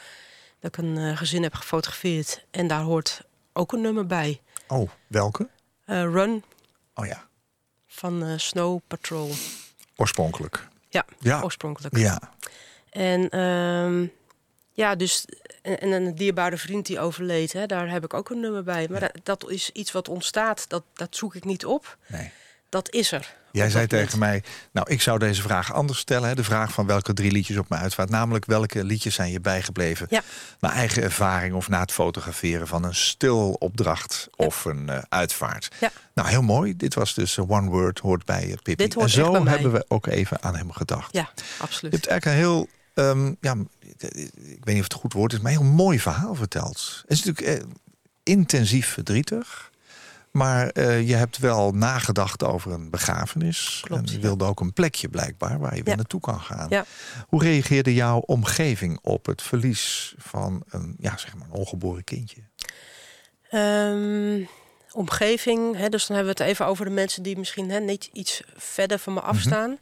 [0.60, 2.44] Dat ik een eh, gezin heb gefotografeerd.
[2.50, 3.20] En daar hoort
[3.52, 4.40] ook een nummer bij.
[4.68, 5.48] Oh, welke?
[5.86, 6.44] Run
[6.94, 7.26] Oh ja,
[7.94, 9.30] van eh, Snow Patrol.
[9.96, 10.68] oorspronkelijk.
[10.88, 11.96] Ja, Ja, oorspronkelijk.
[11.96, 12.20] ja.
[12.90, 14.06] En ehm,
[14.72, 15.24] ja, dus
[15.62, 18.86] en, en een dierbare vriend die overleed, hè, daar heb ik ook een nummer bij.
[18.90, 20.68] Maar dat, dat is iets wat ontstaat.
[20.68, 21.98] Dat, dat zoek ik niet op.
[22.06, 22.30] Nee.
[22.68, 23.34] Dat is er.
[23.54, 26.28] Jij zei tegen mij, nou, ik zou deze vraag anders stellen.
[26.28, 26.34] Hè?
[26.34, 28.10] De vraag van welke drie liedjes op mijn uitvaart.
[28.10, 30.06] Namelijk, welke liedjes zijn je bijgebleven?
[30.10, 30.22] Ja.
[30.60, 35.70] Naar eigen ervaring of na het fotograferen van een stilopdracht of een eh, uitvaart.
[35.80, 35.90] Ja.
[36.14, 36.76] Nou, heel mooi.
[36.76, 38.74] Dit was dus eh, One Word, hoort bij eh, Pippi.
[38.74, 39.52] Dit hoort en zo echt bij mij.
[39.52, 41.12] hebben we ook even aan hem gedacht.
[41.12, 41.92] Ja, Je absoluut.
[41.92, 43.54] hebt eigenlijk een heel, ehm, ja,
[43.98, 47.02] ik weet niet of het een goed woord is, maar een heel mooi verhaal verteld.
[47.02, 47.66] Het is natuurlijk eh,
[48.22, 49.72] intensief verdrietig.
[50.34, 53.80] Maar eh, je hebt wel nagedacht over een begrafenis.
[53.84, 55.96] Klopt, en je wilde ook een plekje blijkbaar waar je weer Ja.
[55.96, 56.66] naartoe kan gaan.
[56.68, 56.84] Ja.
[57.28, 62.40] Hoe reageerde jouw omgeving op het verlies van een, ja, zeg maar een ongeboren kindje?
[63.50, 64.42] Ehm,
[64.92, 68.08] omgeving, hè, dus dan hebben we het even over de mensen die misschien hè, niet
[68.12, 69.28] iets verder van me Mhm.
[69.28, 69.78] afstaan.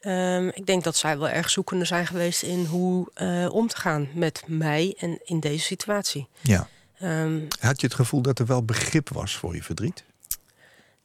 [0.00, 3.76] Ehm, ik denk dat zij wel erg zoekende zijn geweest in hoe eh, om te
[3.76, 6.28] gaan met mij en in deze situatie.
[6.40, 6.68] Ja.
[6.98, 10.04] Ehm, Had je het gevoel dat er wel begrip was voor je verdriet?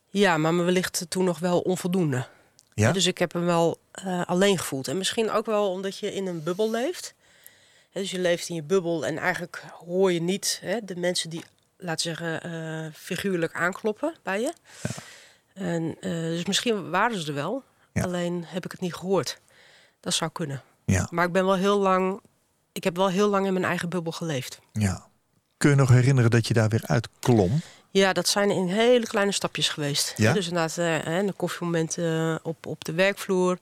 [0.10, 2.28] ja, maar wellicht toen nog wel onvoldoende.
[2.74, 2.92] Ja?
[2.92, 4.88] Dus ik heb hem wel eh, alleen gevoeld.
[4.88, 7.14] En misschien ook wel omdat je in een bubbel leeft.
[7.92, 11.44] Dus je leeft in je bubbel en eigenlijk hoor je niet hè, de mensen die,
[11.78, 14.54] laten we zeggen, eh, figuurlijk aankloppen bij je.
[15.54, 17.64] En, eh, dus misschien waren ze er wel.
[17.94, 18.04] Ja.
[18.04, 19.40] Alleen heb ik het niet gehoord.
[20.00, 20.62] Dat zou kunnen.
[20.86, 21.08] Ja.
[21.12, 22.22] Maar ik ben wel heel lang.
[22.72, 24.60] Ik heb wel heel lang in mijn eigen bubbel geleefd.
[24.74, 25.12] ja
[25.64, 27.62] kun je nog herinneren dat je daar weer uitklom?
[27.92, 30.14] Ja, dat zijn in hele kleine stapjes geweest.
[30.18, 30.34] Ja?
[30.34, 33.58] Dus inderdaad, eh, de koffiemomenten eh, op, op de werkvloer.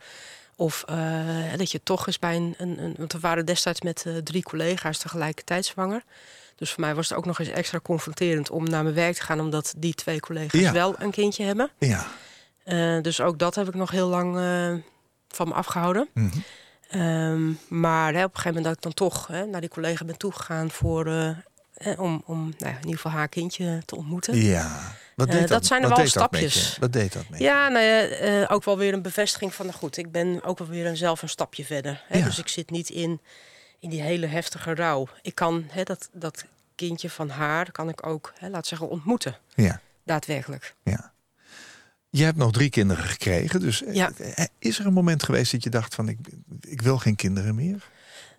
[0.56, 4.06] Of eh, dat je toch eens bij een, een, een Want we waren destijds met
[4.06, 6.04] eh, drie collega's tegelijkertijd zwanger.
[6.56, 9.22] Dus voor mij was het ook nog eens extra confronterend om naar mijn werk te
[9.22, 11.70] gaan, omdat die twee collega's wel een kindje hebben.
[11.80, 12.06] Ja.
[13.02, 14.36] Dus ook dat heb ik nog heel lang
[15.28, 16.10] van me afgehouden.
[16.14, 16.38] Mhm.
[16.90, 20.06] Ehm, maar hè, op een gegeven moment dat ik dan toch hè, naar die collega
[20.06, 21.06] ben toegegaan voor
[21.82, 24.36] eh, om, om nou in ieder geval haar kindje te ontmoeten.
[24.38, 24.96] Ja.
[25.16, 26.74] Wat Eh, deed dat dat, zijn er wel stapjes.
[26.76, 26.80] je?
[26.82, 27.46] Wat deed dat met je?
[27.46, 30.58] Ja, nou ja, eh, ook wel weer een bevestiging van, nou goed, ik ben ook
[30.60, 32.04] wel weer een, zelf een stapje verder.
[32.08, 32.18] Hè?
[32.18, 32.26] Ja.
[32.26, 33.20] Dus ik zit niet in,
[33.80, 35.08] in die hele heftige rouw.
[35.22, 39.38] Ik kan hè, dat, dat kindje van haar, kan ik ook, hè, laat zeggen, ontmoeten.
[39.56, 39.82] Ja.
[40.06, 40.76] Daadwerkelijk.
[40.84, 41.12] Ja.
[42.10, 43.60] Je hebt nog drie kinderen gekregen.
[43.60, 44.12] Dus Ja.
[44.18, 46.18] eh, is er een moment geweest dat je dacht van ik,
[46.62, 47.90] ik wil geen kinderen meer?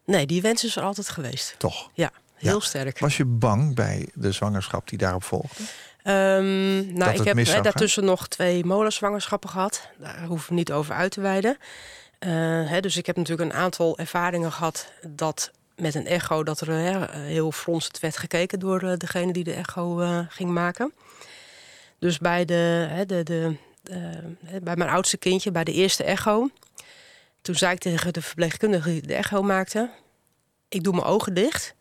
[0.07, 1.55] Nee, die wens is er altijd geweest.
[1.59, 1.91] Toch?
[1.95, 2.11] Ja,
[2.49, 2.99] heel sterk.
[2.99, 5.63] Was je bang bij de zwangerschap die daarop volgde?
[6.03, 9.89] Dat nou, het ik heb hè, daartussen nog twee molenzwangerschappen gehad.
[9.99, 11.57] Daar hoeven we niet over uit te wijden.
[12.19, 12.31] Eh,
[12.71, 16.69] hè, dus ik heb natuurlijk een aantal ervaringen gehad dat met een echo dat er
[16.69, 20.93] hè, heel fronsend werd gekeken door eh, degene die de echo eh, ging maken.
[21.99, 23.57] Dus bij, de, hè, de, de,
[24.63, 26.49] bij mijn oudste kindje, bij de eerste echo,
[27.41, 29.91] toen zei ik tegen de verpleegkundige die de echo maakte:
[30.69, 31.75] Ik doe mijn ogen dicht.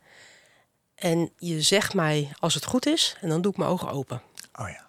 [1.01, 4.21] En je zegt mij als het goed is, en dan doe ik mijn ogen open.
[4.59, 4.85] Oh ja.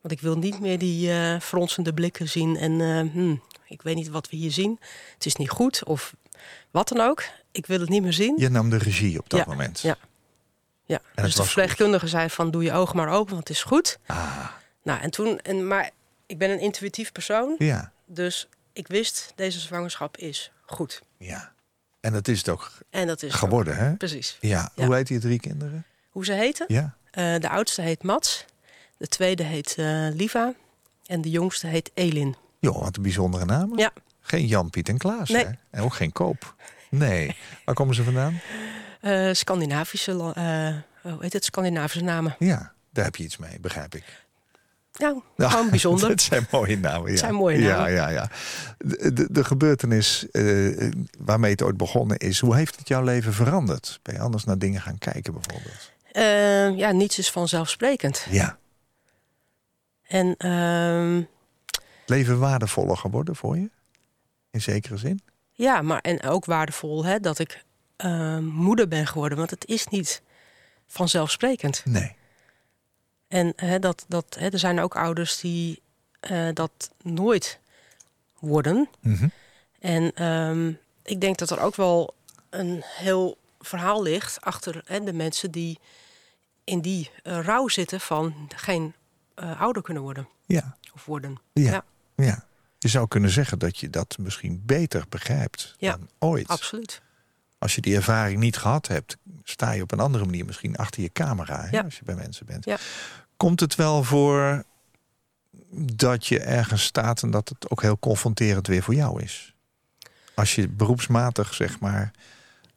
[0.00, 2.56] Want ik wil niet meer die eh fronsende blikken zien.
[2.56, 4.78] En eh, hmm, ik weet niet wat we hier zien.
[5.14, 6.14] Het is niet goed of
[6.70, 7.22] wat dan ook.
[7.52, 8.34] Ik wil het niet meer zien.
[8.38, 9.80] Je nam de regie op dat Ja, moment.
[9.80, 9.96] ja.
[10.84, 11.00] Ja.
[11.14, 13.98] het Dus de verpleegkundige zei van doe je ogen maar open, want het is goed.
[14.06, 14.48] Ah,
[14.82, 15.90] Nou, en toen, en, maar
[16.26, 17.54] ik ben een intuïtief persoon.
[17.58, 17.92] ja.
[18.06, 21.02] Dus ik wist, deze zwangerschap is goed.
[21.18, 21.52] Ja.
[22.00, 23.94] En dat is het ook En dat is geworden, hè?
[23.96, 24.36] Precies.
[24.40, 24.70] Ja.
[24.74, 24.84] Ja.
[24.86, 25.84] Hoe heet die drie kinderen?
[26.10, 26.64] Hoe ze heten?
[26.68, 26.94] Ja.
[27.10, 28.44] Eh, de oudste heet Mats.
[28.96, 30.52] De tweede heet eh, Liva.
[31.06, 32.36] En de jongste heet Elin.
[32.58, 33.78] Joh, wat een bijzondere namen.
[33.78, 33.92] Ja.
[34.20, 35.44] Geen Jan, Piet en Klaas, Nee.
[35.44, 35.50] hè?
[35.70, 36.54] En ook geen Koop.
[36.90, 37.36] Nee.
[37.64, 38.40] Waar komen ze vandaan?
[39.00, 41.44] Eh, Scandinavische, hoe heet het?
[41.44, 42.36] Scandinavische namen.
[42.38, 44.04] Ja, daar heb je iets mee, begrijp ik.
[45.00, 46.08] Nou, Ja, gewoon bijzonder.
[46.08, 47.10] Het zijn mooie namen.
[47.10, 47.16] Ja.
[47.16, 47.92] zijn mooie Ja, namen.
[47.92, 48.30] ja, ja.
[48.78, 53.32] De, de, de gebeurtenis eh, waarmee het ooit begonnen is, hoe heeft het jouw leven
[53.32, 53.98] veranderd?
[54.02, 55.92] Ben je anders naar dingen gaan kijken bijvoorbeeld?
[56.12, 58.26] Eh, ja, niets is vanzelfsprekend.
[58.30, 58.58] Ja.
[60.06, 61.22] En ehm,
[62.06, 63.70] Leven waardevoller geworden voor je?
[64.50, 65.20] In zekere zin?
[65.52, 67.64] ja, maar en ook waardevol hè, dat ik
[67.96, 69.38] ehm, moeder ben geworden.
[69.38, 70.22] Want het is niet
[70.86, 71.82] vanzelfsprekend.
[71.84, 72.16] Nee.
[73.30, 75.82] En hè, dat, dat, hè, er zijn ook ouders die
[76.20, 77.58] eh, dat nooit
[78.38, 78.88] worden.
[79.00, 79.28] Mhm.
[79.78, 82.14] En ehm, ik denk dat er ook wel
[82.50, 85.78] een heel verhaal ligt achter hè, de mensen die
[86.64, 88.94] in die eh, rouw zitten van geen
[89.34, 90.76] eh, ouder kunnen worden Ja.
[90.94, 91.40] of worden.
[91.52, 91.70] Ja.
[91.70, 91.84] Ja.
[92.14, 92.44] ja.
[92.78, 96.48] Je zou kunnen zeggen dat je dat misschien beter begrijpt Ja, dan ooit.
[96.48, 97.02] Absoluut.
[97.60, 101.02] Als je die ervaring niet gehad hebt, sta je op een andere manier misschien achter
[101.02, 101.60] je camera.
[101.62, 101.82] Hè, Ja.
[101.82, 102.64] Als je bij mensen bent.
[102.64, 102.76] Ja.
[103.36, 104.64] Komt het wel voor
[105.82, 109.54] dat je ergens staat en dat het ook heel confronterend weer voor jou is?
[110.34, 112.10] Als je beroepsmatig zeg maar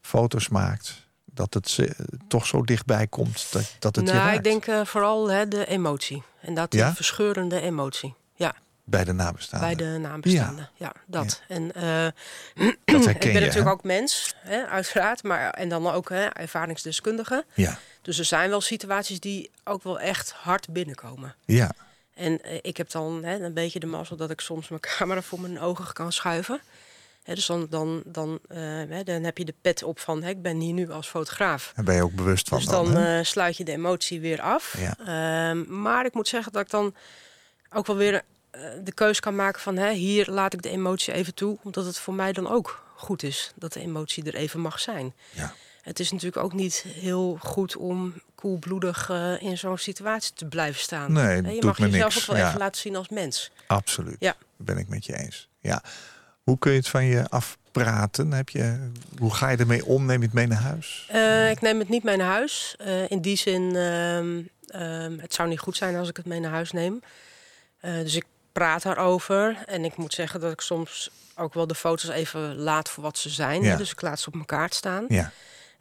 [0.02, 1.96] foto's maakt, dat het
[2.28, 5.48] toch zo dichtbij komt dat, dat het je nou, raakt ik denk eh, vooral hè,
[5.48, 6.24] de emotie.
[6.42, 8.16] En dat die verscheurende emotie.
[8.86, 9.78] Ja, bij de nabestaanden.
[9.78, 10.70] bij de nabestaanden.
[10.76, 11.42] Ja, dat.
[11.48, 12.08] En eh,
[12.86, 13.72] Dat herken ik ben je, natuurlijk hè?
[13.72, 15.24] ook mens, hè, uiteraard.
[15.24, 17.46] Maar, en dan ook hè, ervaringsdeskundige.
[17.54, 21.36] Ja, Dus er zijn wel situaties die ook wel echt hard binnenkomen.
[21.46, 21.72] ja,
[22.14, 25.22] En eh, ik heb dan hè, een beetje de mazzel dat ik soms mijn camera
[25.22, 26.62] voor mijn ogen kan schuiven.
[27.24, 28.58] Hè, dus dan, dan, dan, eh,
[28.90, 31.72] hè, dan heb je de pet op van hè, ik ben hier nu als fotograaf.
[31.76, 32.58] daar ben je ook bewust van.
[32.58, 34.76] Dus dan sluit je de emotie weer af.
[34.78, 34.98] Ja.
[35.00, 36.96] Ehm, maar ik moet zeggen dat ik dan
[37.74, 38.22] ook wel weer
[38.84, 41.58] de keus kan maken van hè, hier laat ik de emotie even toe.
[41.64, 45.14] Omdat het voor mij dan ook goed is dat de emotie er even mag zijn.
[45.32, 45.54] ja.
[45.84, 50.82] Het is natuurlijk ook niet heel goed om koelbloedig eh, in zo'n situatie te blijven
[50.82, 51.12] staan.
[51.12, 52.48] Nee, doet je mag me jezelf niks, ook wel ja.
[52.48, 53.52] even laten zien als mens.
[53.68, 54.16] Absoluut.
[54.20, 54.36] Ja.
[54.58, 55.50] Ben ik met je eens.
[55.60, 55.84] Ja.
[56.44, 58.32] Hoe kun je het van je afpraten?
[58.32, 60.06] Heb je, hoe ga je ermee om?
[60.06, 61.08] Neem je het mee naar huis?
[61.10, 62.76] Eh, ik neem het niet mee naar huis.
[62.78, 66.40] Eh, in die zin, ehm, ehm, het zou niet goed zijn als ik het mee
[66.40, 67.02] naar huis neem.
[67.80, 69.64] Eh, dus ik praat daarover.
[69.66, 73.18] En ik moet zeggen dat ik soms ook wel de foto's even laat voor wat
[73.18, 73.62] ze zijn.
[73.62, 73.70] Ja.
[73.72, 75.06] Hè, Dus ik laat ze op mijn kaart staan.
[75.08, 75.32] Ja.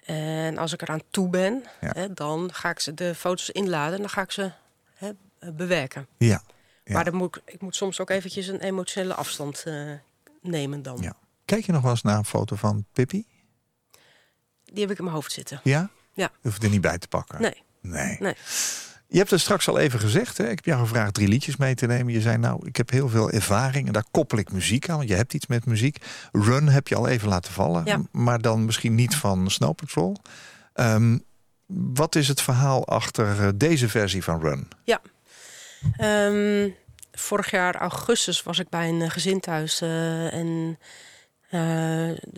[0.05, 1.91] En als ik eraan toe ben, Ja.
[1.93, 4.53] hè, dan ga ik ze de foto's inladen en dan ga ik ze
[4.95, 5.11] hè,
[5.53, 6.07] bewerken.
[6.17, 6.43] Ja.
[6.85, 6.93] Ja.
[6.95, 9.91] Maar dan moet ik, ik moet soms ook eventjes een emotionele afstand eh,
[10.41, 10.99] nemen dan.
[11.01, 11.15] Ja.
[11.45, 13.27] Kijk je nog wel eens naar een foto van Pippi?
[14.65, 15.61] Die heb ik in mijn hoofd zitten.
[15.65, 15.91] Ja?
[16.15, 16.31] Ja.
[16.41, 17.41] Je hoeft er niet bij te pakken.
[17.41, 18.17] Nee, Nee.
[18.21, 18.35] nee.
[19.13, 20.39] Je hebt het straks al even gezegd.
[20.39, 20.45] Hè?
[20.45, 22.13] Ik heb jou gevraagd drie liedjes mee te nemen.
[22.13, 24.97] Je zei nou, ik heb heel veel ervaring en daar koppel ik muziek aan.
[24.97, 25.97] Want je hebt iets met muziek.
[26.33, 27.85] Run heb je al even laten vallen.
[27.85, 28.01] Ja.
[28.11, 30.17] Maar dan misschien niet van Snow Patrol.
[30.75, 31.19] Ehm,
[31.67, 34.69] wat is het verhaal achter eh, deze versie van Run?
[35.97, 36.69] Ehm,
[37.13, 39.81] vorig jaar augustus was ik bij een eh, gezin thuis.
[39.81, 40.79] eh, en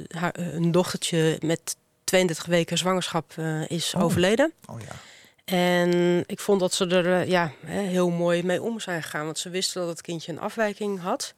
[0.09, 3.33] haar, een dochtertje met 32 weken zwangerschap
[3.69, 4.03] is Oh.
[4.03, 4.53] overleden.
[4.67, 4.95] Oh ja.
[5.45, 9.25] En ik vond dat ze er eh, ja, heel mooi mee om zijn gegaan.
[9.25, 11.35] Want ze wisten dat het kindje een afwijking had.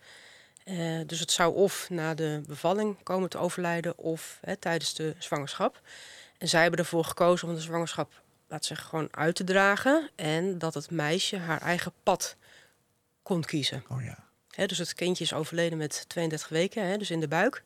[0.64, 5.14] Eh, dus het zou of na de bevalling komen te overlijden of hè, tijdens de
[5.18, 5.80] zwangerschap.
[6.38, 10.10] En zij hebben ervoor gekozen om de zwangerschap, laat zeggen, gewoon uit te dragen.
[10.14, 12.36] En dat het meisje haar eigen pad
[13.22, 13.84] kon kiezen.
[13.88, 14.24] Oh ja.
[14.50, 17.62] Hè, dus het kindje is overleden met 32 weken, hè, dus in de buik.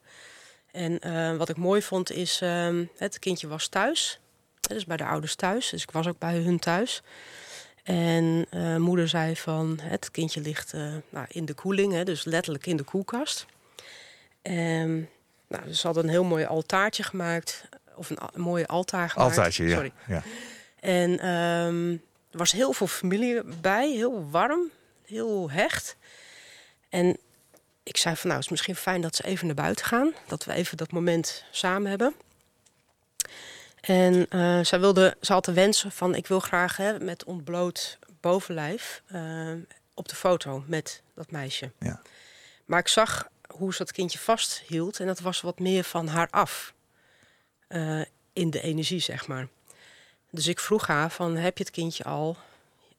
[0.72, 4.19] En eh, wat ik mooi vond is, ehm, het kindje was thuis.
[4.74, 5.70] Dus bij de ouders thuis.
[5.70, 7.02] Dus ik was ook bij hun thuis.
[7.82, 12.24] En eh, moeder zei van, het kindje ligt eh, nou, in de koeling, hè, dus
[12.24, 13.46] letterlijk in de koelkast.
[14.42, 15.08] En
[15.48, 17.64] nou, dus ze hadden een heel mooi altaartje gemaakt.
[17.94, 19.30] Of een mooie altaar gemaakt.
[19.30, 19.74] Altaartje, ja.
[19.74, 19.92] Sorry.
[20.06, 20.22] ja.
[20.80, 21.90] En ehm,
[22.30, 24.70] er was heel veel familie bij, heel warm,
[25.06, 25.96] heel hecht.
[26.88, 27.16] En
[27.82, 30.12] ik zei van nou, het is misschien fijn dat ze even naar buiten gaan.
[30.26, 32.14] Dat we even dat moment samen hebben.
[33.80, 37.98] En eh, zij wilde, ze had de wens van ik wil graag hè, met ontbloot
[38.20, 39.52] bovenlijf eh,
[39.94, 41.72] op de foto met dat meisje.
[41.78, 42.02] Ja.
[42.64, 46.28] Maar ik zag hoe ze dat kindje vasthield en dat was wat meer van haar
[46.30, 46.74] af.
[47.68, 48.00] eh,
[48.32, 49.48] in de energie, zeg maar.
[50.30, 52.36] Dus ik vroeg haar van, heb je het kindje al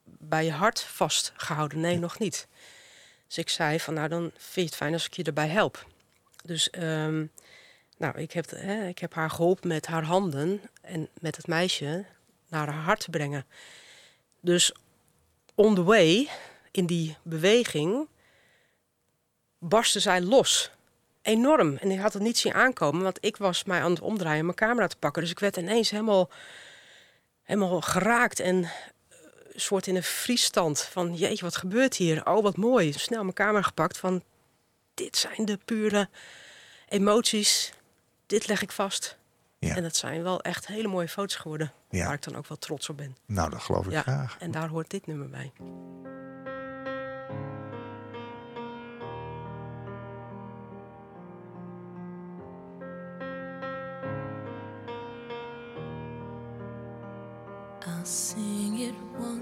[0.04, 1.80] bij je hart vastgehouden?
[1.80, 2.48] Nee, nog niet.
[3.28, 5.86] Dus ik zei van, nou dan vind je het fijn als ik je erbij help.
[6.44, 7.26] Dus ehm,
[8.02, 12.06] nou, ik, heb, hè, ik heb haar geholpen met haar handen en met het meisje
[12.50, 13.46] naar haar hart te brengen.
[14.40, 14.72] Dus
[15.56, 16.30] on the way,
[16.72, 18.08] in die beweging,
[19.60, 20.72] barstte zij los.
[21.22, 21.78] Enorm.
[21.78, 24.46] En ik had het niet zien aankomen, want ik was mij aan het omdraaien om
[24.46, 25.22] mijn camera te pakken.
[25.22, 26.30] Dus ik werd ineens helemaal,
[27.44, 28.70] helemaal geraakt en eh,
[29.54, 30.82] een soort in een vriesstand.
[30.82, 32.28] Van jeetje, wat gebeurt hier?
[32.28, 32.94] Oh, wat mooi.
[32.94, 34.24] Snel mijn camera gepakt van
[34.94, 36.10] dit zijn de pure
[36.88, 37.74] emoties.
[38.32, 39.18] Dit leg ik vast.
[39.60, 39.76] Ja.
[39.76, 41.72] En dat zijn wel echt hele mooie foto's geworden.
[41.90, 42.06] Ja.
[42.06, 43.18] Waar ik dan ook wel trots op ben.
[43.26, 44.38] Nou, dat geloof ik Ja, graag.
[44.40, 45.52] en daar hoort dit nummer bij.
[57.88, 59.41] I'll sing it one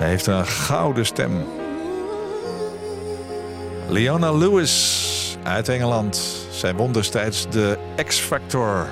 [0.00, 1.44] Ze heeft een gouden stem.
[3.88, 6.16] Leona Lewis uit Engeland.
[6.50, 8.86] Zij won destijds de X-Factor.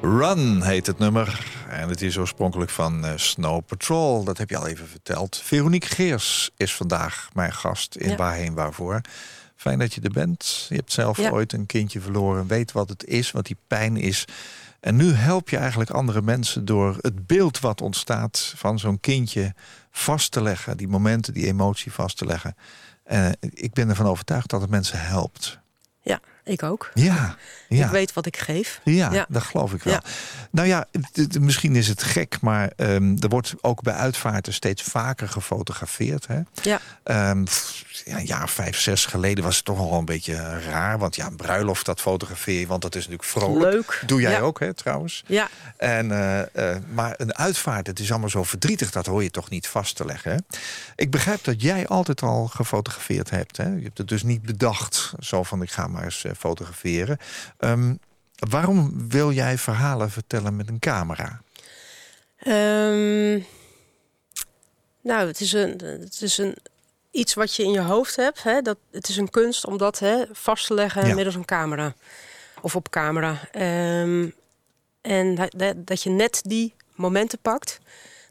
[0.00, 1.44] Run heet het nummer.
[1.68, 4.24] En het is oorspronkelijk van eh, Snow Patrol.
[4.24, 5.36] Dat heb je al even verteld.
[5.44, 8.16] Veronique Geers is vandaag mijn gast in Ja.
[8.16, 9.00] Waarheen Waarvoor.
[9.56, 10.66] Fijn dat je er bent.
[10.68, 11.30] Je hebt zelf Ja.
[11.30, 12.46] ooit een kindje verloren.
[12.46, 14.24] Weet wat het is, wat die pijn is.
[14.86, 19.54] En nu help je eigenlijk andere mensen door het beeld wat ontstaat van zo'n kindje
[19.90, 20.76] vast te leggen.
[20.76, 22.56] Die momenten, die emotie vast te leggen.
[23.02, 25.58] Eh, ik ben ervan overtuigd dat het mensen helpt.
[26.00, 26.90] Ja, ik ook.
[26.94, 27.36] Ja,
[27.68, 27.84] ja.
[27.84, 28.80] Ik weet wat ik geef.
[28.84, 29.26] Ja, Ja.
[29.28, 29.94] dat geloof ik wel.
[29.94, 30.02] Ja.
[30.50, 30.86] Nou ja,
[31.40, 36.26] misschien is het gek, maar ehm, er wordt ook bij uitvaarten steeds vaker gefotografeerd.
[36.26, 36.40] Hè?
[36.62, 36.80] Ja.
[37.02, 37.44] Ehm,
[38.04, 40.98] ja, een jaar vijf, zes geleden was het toch al een beetje raar.
[40.98, 43.72] Want ja, een bruiloft, dat fotografeer je, want dat is natuurlijk vrolijk.
[43.72, 44.02] Leuk.
[44.06, 44.40] Doe jij Ja.
[44.40, 45.24] ook, hè, trouwens?
[45.26, 49.30] Ja, En, eh, eh, maar een uitvaart, het is allemaal zo verdrietig, dat hoor je
[49.30, 50.30] toch niet vast te leggen.
[50.32, 50.36] Hè?
[50.96, 53.56] Ik begrijp dat jij altijd al gefotografeerd hebt.
[53.56, 53.68] Hè?
[53.68, 57.18] Je hebt het dus niet bedacht, zo van ik ga maar eens eh, fotograferen.
[57.58, 57.94] Ehm,
[58.50, 61.42] waarom wil jij verhalen vertellen met een camera?
[62.38, 63.40] Ehm,
[65.00, 66.56] nou, het is, een, het is een,
[67.10, 68.42] iets wat je in je hoofd hebt.
[68.42, 68.60] Hè?
[68.62, 71.14] Dat, het is een kunst om dat hè, vast te leggen Ja.
[71.14, 71.94] middels een camera.
[72.60, 73.48] Of op camera.
[73.52, 74.28] Ehm,
[75.00, 77.78] en dat- dat je net die momenten pakt.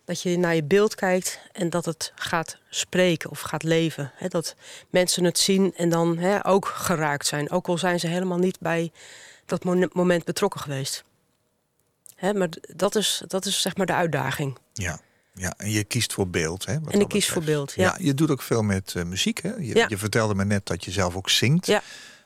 [0.06, 4.12] Dat je naar je beeld kijkt en dat het gaat spreken of gaat leven.
[4.28, 4.56] Dat
[4.90, 7.52] mensen het zien en dan ook geraakt zijn.
[7.52, 8.92] Ook al zijn ze helemaal niet bij
[9.46, 11.04] dat mo- moment betrokken geweest.
[12.34, 14.58] Maar dat is, dat is zeg maar de uitdaging.
[14.74, 15.00] Ja.
[15.34, 16.66] Ja, en je kiest voor beeld.
[16.66, 17.98] Hè, En ik kies voor beeld, ja.
[18.00, 19.42] je doet ook veel met eh, muziek.
[19.42, 19.50] Hè?
[19.54, 19.86] Je, Ja.
[19.90, 21.66] je vertelde me net dat je zelf ook zingt.
[21.66, 21.82] Ja.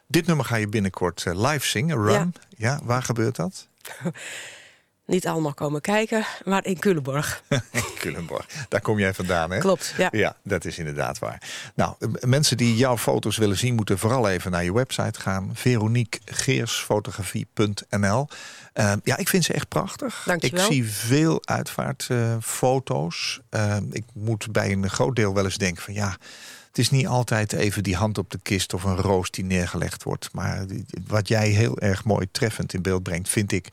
[0.08, 2.34] Dit nummer ga je binnenkort eh, live zingen, Run.
[2.58, 2.80] Ja.
[2.84, 3.68] waar gebeurt dat?
[5.10, 7.44] Niet allemaal komen kijken, maar in Culemborg.
[8.00, 8.46] Culemborg.
[8.70, 9.60] Daar kom jij vandaan, hè?
[9.60, 10.08] Klopt, ja.
[10.12, 11.42] Ja, dat is inderdaad waar.
[11.76, 15.52] Nou, mensen die jouw foto's willen zien, moeten vooral even naar je website gaan.
[15.54, 18.28] veroniquegeersfotografie.nl
[18.74, 20.24] Eh, Ja, ik vind ze echt prachtig.
[20.26, 20.66] Dankjewel.
[20.66, 23.40] Ik zie veel uitvaartfoto's.
[23.50, 26.18] Eh, ik moet bij een groot deel wel eens denken van ja...
[26.70, 30.04] Het is niet altijd even die hand op de kist of een roos die neergelegd
[30.04, 30.30] wordt.
[30.34, 33.68] Maar die- wat jij heel erg mooi treffend in beeld brengt, vind ik...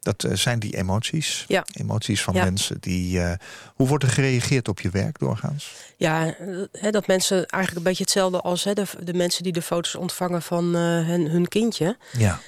[0.00, 1.44] dat eh, zijn die emoties.
[1.48, 1.64] Ja.
[1.72, 2.44] Emoties van Ja.
[2.44, 2.76] mensen.
[2.80, 3.20] die.
[3.22, 3.32] eh,
[3.74, 5.72] hoe wordt er gereageerd op je werk doorgaans?
[5.96, 6.34] Ja, eh,
[6.72, 9.94] hè, dat mensen eigenlijk een beetje hetzelfde als hè, de, de mensen die de foto's
[9.94, 11.96] ontvangen van hun, hun kindje.
[12.18, 12.40] Ja.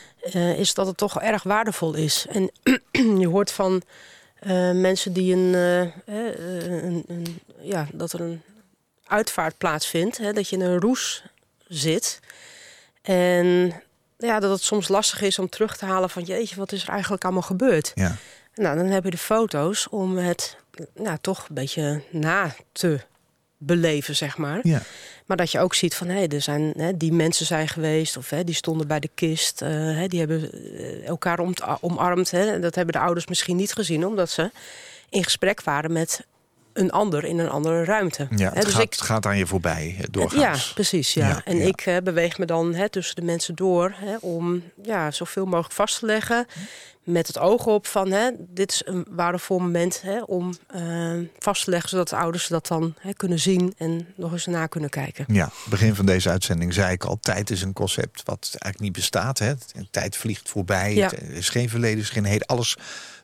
[0.56, 2.26] is dat het toch erg waardevol is.
[2.28, 2.50] En
[3.20, 3.82] je hoort van
[4.74, 5.54] mensen die een,
[6.06, 8.42] een, een- ja, dat er een
[9.10, 11.24] uitvaart plaatsvindt, hè, dat je in een roes
[11.68, 12.20] zit.
[13.02, 13.72] En
[14.18, 16.88] ja, dat het soms lastig is om terug te halen van jeetje, wat is er
[16.88, 17.92] eigenlijk allemaal gebeurd?
[17.94, 18.16] Ja.
[18.54, 20.56] Nou, dan heb je de foto's om het
[20.94, 23.00] nou, toch een beetje na te
[23.58, 24.60] beleven, zeg maar.
[24.62, 24.82] Ja.
[25.26, 28.16] Maar dat je ook ziet van, hé, er zijn, hè, die mensen zijn geweest...
[28.16, 32.30] of hè, die stonden bij de kist, eh, hè, die hebben eh, elkaar om, omarmd.
[32.30, 32.52] Hè.
[32.52, 34.06] En Dat hebben de ouders misschien niet gezien...
[34.06, 34.50] omdat ze
[35.08, 36.26] in gesprek waren met
[36.72, 38.26] een ander in een andere ruimte.
[38.36, 41.14] Ja, het, dus gaat, ik- het gaat aan je voorbij eh, ja, precies.
[41.14, 41.28] Ja.
[41.28, 41.64] Ja, en ja.
[41.66, 45.72] ik eh, beweeg me dan hè, tussen de mensen door hè, om ja, zoveel mogelijk
[45.72, 46.46] vast te leggen.
[47.04, 51.64] Met het oog op van hè, dit is een waardevol moment hè, om eh, vast
[51.64, 54.90] te leggen, zodat de ouders dat dan hè, kunnen zien en nog eens na kunnen
[54.90, 55.24] kijken.
[55.28, 58.92] Ja, begin van deze uitzending zei ik al, tijd is een concept wat eigenlijk niet
[58.92, 59.38] bestaat.
[59.38, 59.52] Hè.
[59.90, 62.46] Tijd vliegt voorbij, het is geen verleden, is geen heden.
[62.46, 62.76] Alles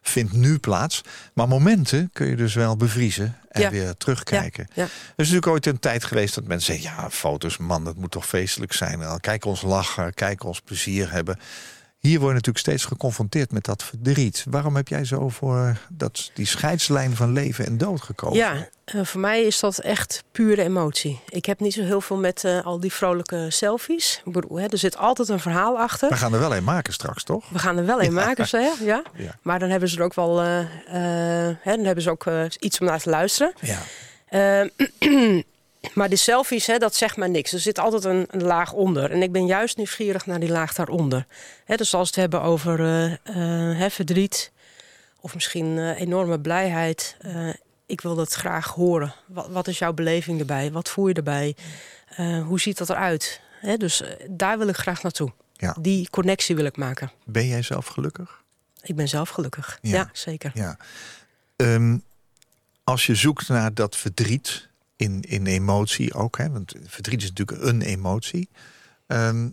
[0.08, 1.02] vindt nu plaats.
[1.34, 3.70] Maar momenten kun je dus wel bevriezen en Ja.
[3.70, 4.68] weer terugkijken.
[4.74, 4.82] Ja.
[4.82, 7.02] Er is natuurlijk ooit een tijd geweest dat mensen zeggen...
[7.02, 9.02] ja, foto's, man, dat moet toch feestelijk zijn.
[9.02, 11.38] En Kijk ons lachen, kijk ons plezier hebben.
[11.98, 14.44] Hier word je natuurlijk steeds geconfronteerd met dat verdriet.
[14.50, 18.36] Waarom heb jij zo voor dat, die scheidslijn van leven en dood gekozen?
[18.38, 21.20] Ja, eh, voor mij is dat echt pure emotie.
[21.28, 24.22] Ik heb niet zo heel veel met eh, al die vrolijke selfies.
[24.24, 26.08] Ik bedoel, hè, er zit altijd een verhaal achter.
[26.08, 27.48] We gaan er wel een maken straks, toch?
[27.48, 28.80] We gaan er wel een maken, zeg.
[28.80, 29.02] Ja.
[29.16, 29.34] Ja.
[29.42, 30.64] Maar dan hebben ze er ook wel eh,
[31.60, 32.26] hè, dan hebben ze ook
[32.58, 33.52] iets om naar te luisteren.
[33.60, 34.68] Ja.
[35.94, 37.52] Maar die selfies, hè, dat zegt maar niks.
[37.52, 39.10] Er zit altijd een, een laag onder.
[39.10, 41.26] En ik ben juist nieuwsgierig naar die laag daaronder.
[41.64, 42.78] Hè, dus als we het hebben over
[43.76, 44.52] hè, verdriet...
[45.20, 47.16] of misschien enorme blijheid...
[47.86, 49.14] ik wil dat graag horen.
[49.26, 50.72] Wat, wat is jouw beleving erbij?
[50.72, 51.56] Wat voel je erbij?
[52.16, 53.40] Eh, hoe ziet dat eruit?
[53.60, 55.32] Hè, dus eh, daar wil ik graag naartoe.
[55.52, 55.76] Ja.
[55.80, 57.10] Die connectie wil ik maken.
[57.24, 58.42] Ben jij zelf gelukkig?
[58.82, 59.78] Ik ben zelf gelukkig.
[59.82, 59.96] Ja.
[59.96, 60.50] Ja, zeker.
[60.54, 60.76] Ja.
[61.56, 61.98] Ehm,
[62.84, 67.62] als je zoekt naar dat verdriet in, in emotie ook, hè, want verdriet is natuurlijk
[67.62, 68.48] een emotie.
[69.06, 69.48] Ehm,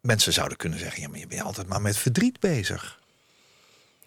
[0.00, 2.97] mensen zouden kunnen zeggen, ja, maar je bent altijd maar met verdriet bezig.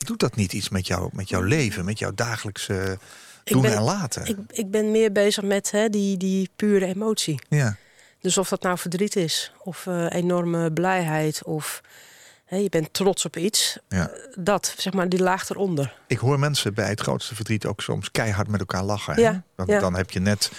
[0.08, 2.98] Doe doet dat niet iets met, jou, met jouw leven, met jouw dagelijkse
[3.44, 4.26] doen ben- en laten?
[4.26, 7.40] Ik, ik ben meer bezig met hè, die, die pure emotie.
[7.50, 7.76] ja.
[8.22, 11.82] Dus of dat nou verdriet is, of eh, enorme blijheid, of
[12.46, 13.78] hè, je bent trots op iets.
[13.90, 14.10] Ja.
[14.10, 15.94] Eh, Dat, zeg maar, die laag eronder.
[16.08, 19.14] Ik hoor mensen bij het grootste verdriet ook soms keihard met elkaar lachen.
[19.16, 19.22] hè?
[19.22, 19.80] Ja, Want ja.
[19.80, 20.52] dan heb je net,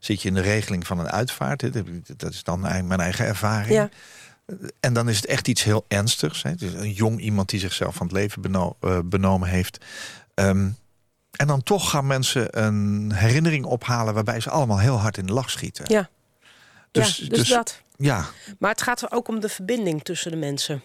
[0.00, 1.60] zit je in de regeling van een uitvaart.
[1.60, 1.70] hè?
[2.16, 3.90] Dat is dan mijn eigen ervaring.
[4.80, 6.42] En dan is het echt iets heel ernstigs.
[6.42, 6.54] Hè?
[6.54, 9.84] Dus een jong iemand die zichzelf van het leven beno- eh, benomen heeft.
[10.34, 10.68] Ehm,
[11.30, 15.32] en dan toch gaan mensen een herinnering ophalen waarbij ze allemaal heel hard in de
[15.32, 15.84] lach schieten.
[15.88, 16.08] ja.
[16.90, 17.82] Dus, ja, dus, dus dat.
[17.96, 18.26] ja,
[18.58, 20.82] Maar het gaat er ook om de verbinding tussen de mensen.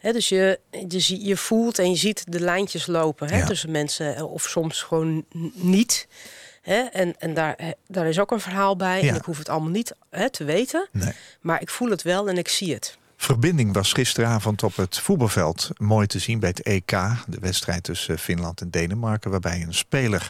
[0.00, 3.46] Dus je, je, je voelt en je ziet de lijntjes lopen hè, Ja.
[3.46, 5.24] tussen mensen, eh, of soms gewoon
[5.54, 6.08] niet.
[6.66, 9.02] Hè, en en daar, eh, daar is ook een verhaal bij.
[9.02, 9.08] Ja.
[9.08, 11.12] En ik hoef het allemaal niet hè, te weten, nee.
[11.40, 12.98] maar ik voel het wel en ik zie het.
[13.16, 16.90] Verbinding was gisteravond op het voetbalveld mooi te zien bij het EK.
[17.26, 19.30] De wedstrijd tussen Finland en Denemarken.
[19.30, 20.28] Waarbij een speler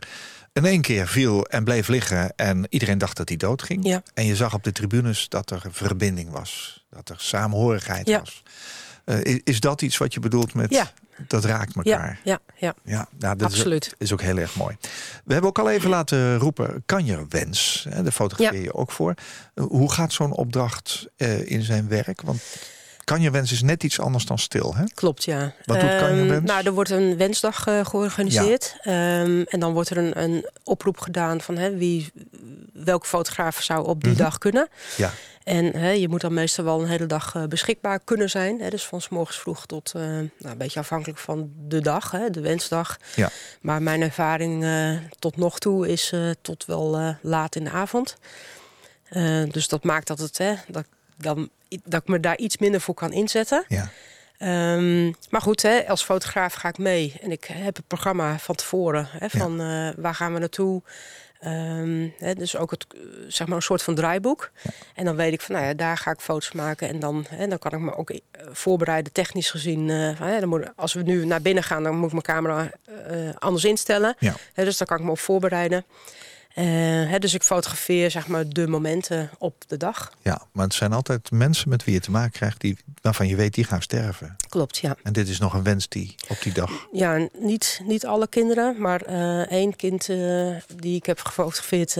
[0.53, 2.33] in één keer viel en bleef liggen.
[2.37, 3.85] En iedereen dacht dat hij doodging.
[3.87, 4.03] Ja.
[4.15, 6.85] En je zag op de tribunes dat er verbinding was.
[6.91, 8.19] Dat er saamhorigheid Ja.
[8.19, 8.43] was.
[9.05, 10.91] Eh, i- is dat iets wat je bedoelt met Ja.
[11.27, 12.21] Dat raakt elkaar?
[12.25, 13.95] Ja, ja, ja, Ja, nou, dat is, absoluut.
[13.99, 14.77] is ook heel erg mooi.
[15.25, 17.87] We hebben ook al even laten roepen, kan je wens?
[17.89, 19.15] Hè, daar fotografeer je ook voor.
[19.55, 22.23] Eh, Hoe gaat zo'n opdracht eh, in zijn werk?
[22.23, 22.43] Want
[23.05, 24.85] kan je wens is net iets anders dan stil, hè?
[24.95, 25.53] Klopt, ja.
[25.65, 26.45] Wat doet Kan Je Ehm, Wens?
[26.47, 28.77] Nou, er wordt een wensdag eh, georganiseerd.
[28.83, 32.13] Ehm, en dan wordt er een, een oproep gedaan van hè, wie,
[32.73, 34.23] welke fotograaf zou op die Mhm.
[34.23, 34.69] dag kunnen.
[34.97, 35.13] Ja.
[35.47, 38.61] En hè, je moet dan meestal wel een hele dag eh, beschikbaar kunnen zijn.
[38.61, 42.11] Hè, dus van s morgens vroeg tot eh, nou, een beetje afhankelijk van de dag,
[42.11, 42.99] hè, de wensdag.
[43.15, 43.31] Ja.
[43.61, 48.17] Maar mijn ervaring eh, tot nog toe is tot wel laat in de avond.
[49.51, 50.85] Dus dat maakt dat, het, hè, dat,
[51.17, 51.49] dan,
[51.85, 53.65] dat ik me daar iets minder voor kan inzetten.
[53.69, 53.91] Ja.
[54.39, 57.15] Ehm, maar goed, hè, als fotograaf ga ik mee.
[57.21, 59.09] En ik heb het programma van tevoren.
[59.11, 59.57] Hè, van
[59.97, 60.83] waar gaan we naartoe?
[61.41, 64.51] Ehm, hè, dus ook het, eh, zeg maar een soort van draaiboek.
[64.95, 66.89] En dan weet ik van, nou ja, daar ga ik foto's maken.
[66.89, 68.19] En dan, hè, dan kan ik me ook eh,
[68.51, 69.91] voorbereiden, technisch gezien.
[69.91, 72.71] eh, van, dan moet, als we nu naar binnen gaan, dan moet ik mijn camera
[73.39, 74.17] anders instellen.
[74.19, 74.35] Ja.
[74.55, 75.85] Dus daar kan ik me op voorbereiden.
[76.57, 76.65] Eh,
[77.11, 80.13] hè, dus ik fotografeer zeg maar de momenten op de dag.
[80.23, 82.61] ja, maar het zijn altijd mensen met wie je te maken krijgt...
[82.61, 84.37] Die, waarvan je weet, die gaan sterven.
[84.49, 84.97] Klopt, ja.
[85.03, 86.71] En dit is nog een wens die op die dag...
[86.93, 90.17] Ja, niet, niet alle kinderen, maar eh, één kind eh,
[90.77, 91.97] die ik heb gefotografeerd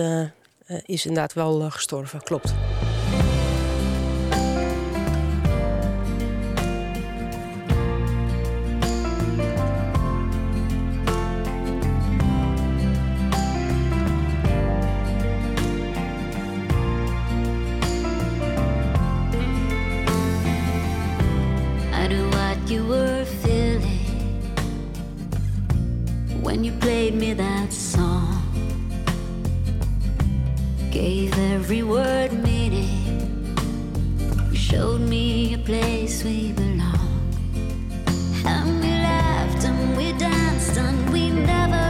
[0.85, 2.23] is inderdaad wel gestorven.
[2.23, 2.53] Klopt.
[27.17, 28.43] Me that song.
[30.91, 33.55] Gave every word meaning.
[34.51, 37.31] You showed me a place we belong.
[38.45, 41.86] And we laughed and we danced and we never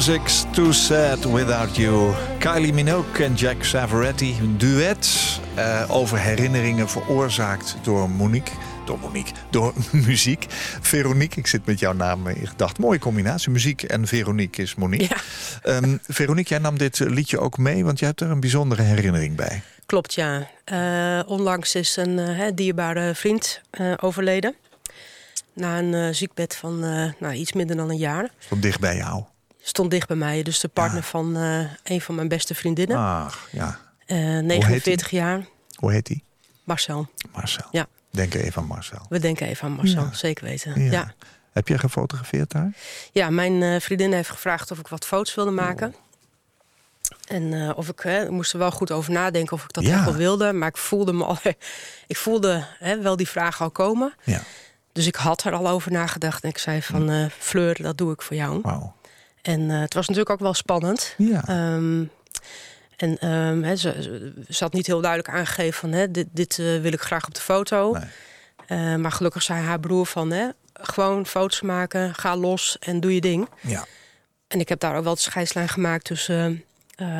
[0.00, 2.14] Music's Too Sad Without You.
[2.38, 4.36] Kylie Minogue en Jack Savoretti.
[4.40, 8.52] Een duet eh, over herinneringen veroorzaakt door Monique.
[8.84, 9.72] Door Monique, door
[10.06, 10.46] muziek.
[10.80, 12.82] Veronique, ik zit met jouw naam in gedachten.
[12.82, 15.16] Mooie combinatie, muziek en Veronique is Monique.
[15.62, 19.36] Ehm, Veronique, jij nam dit liedje ook mee, want jij hebt er een bijzondere herinnering
[19.36, 19.62] bij.
[19.86, 20.48] Klopt, ja.
[20.64, 24.54] Eh, onlangs is een eh, dierbare vriend eh, overleden.
[25.52, 28.30] Na een eh, ziekbed van eh, nou, iets minder dan een jaar.
[28.38, 29.22] Stond dicht bij jou.
[29.62, 30.42] Stond dicht bij mij.
[30.42, 32.96] Dus de partner van eh, een van mijn beste vriendinnen.
[32.96, 33.78] Ach, ja.
[34.06, 35.44] Eh, heet 49 jaar.
[35.74, 36.22] Hoe heet hij?
[36.64, 37.08] Marcel.
[37.32, 37.66] Marcel.
[37.70, 37.86] Ja.
[38.10, 39.06] Denk even aan Marcel.
[39.08, 40.12] We denken even aan Marcel, Ja.
[40.12, 40.84] zeker weten.
[40.84, 40.90] Ja.
[40.90, 41.14] Ja.
[41.52, 42.72] Heb je gefotografeerd daar?
[43.12, 45.94] Ja, mijn eh, vriendin heeft gevraagd of ik wat foto's wilde maken.
[47.28, 49.84] En eh, of ik, hè, ik moest er wel goed over nadenken of ik dat
[49.84, 50.52] echt wel wilde.
[50.52, 51.38] Maar ik voelde me al,
[52.06, 54.14] ik voelde hè, wel die vraag al komen.
[54.24, 54.42] Ja.
[54.92, 56.42] Dus ik had er al over nagedacht.
[56.42, 58.60] En ik zei van, eh, Fleur, dat doe ik voor jou.
[58.62, 58.94] Wauw.
[59.42, 61.14] En eh, het was natuurlijk ook wel spannend.
[61.16, 61.44] Ja.
[61.46, 62.04] Ehm,
[62.96, 65.92] en ehm, ze, had niet heel duidelijk aangegeven van...
[65.92, 67.92] Hè, dit, dit eh, wil ik graag op de foto.
[67.92, 68.04] Nee.
[68.66, 70.30] Eh, maar gelukkig zei haar broer van...
[70.30, 73.48] Hè, gewoon foto's maken, ga los en doe je ding.
[73.60, 73.86] Ja.
[74.48, 76.64] En ik heb daar ook wel de scheidslijn gemaakt tussen...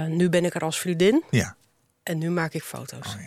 [0.09, 1.57] nu ben ik er als vriendin Ja.
[2.03, 3.15] en nu maak ik foto's.
[3.15, 3.23] Oh,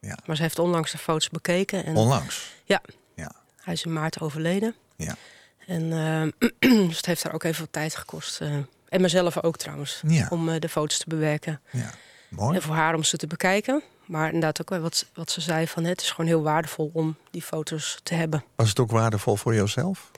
[0.00, 0.18] ja.
[0.26, 1.84] Maar ze heeft onlangs de foto's bekeken.
[1.84, 2.54] En Onlangs.
[2.64, 2.80] ja,
[3.14, 3.32] Ja.
[3.60, 4.74] hij is in maart overleden.
[4.96, 5.16] Ja.
[5.66, 5.90] En
[6.88, 8.40] dus het heeft haar ook even wat tijd gekost.
[8.40, 8.56] eh,
[8.88, 10.02] en mezelf ook trouwens.
[10.06, 10.26] Ja.
[10.30, 11.60] Om eh, de foto's te bewerken.
[11.70, 11.90] Ja.
[12.28, 12.56] Mooi.
[12.56, 13.82] En voor haar om ze te bekijken.
[14.06, 15.84] Maar inderdaad ook wat, wat ze zei van...
[15.84, 18.44] het is gewoon heel waardevol om die foto's te hebben.
[18.56, 20.10] Was het ook waardevol voor jezelf?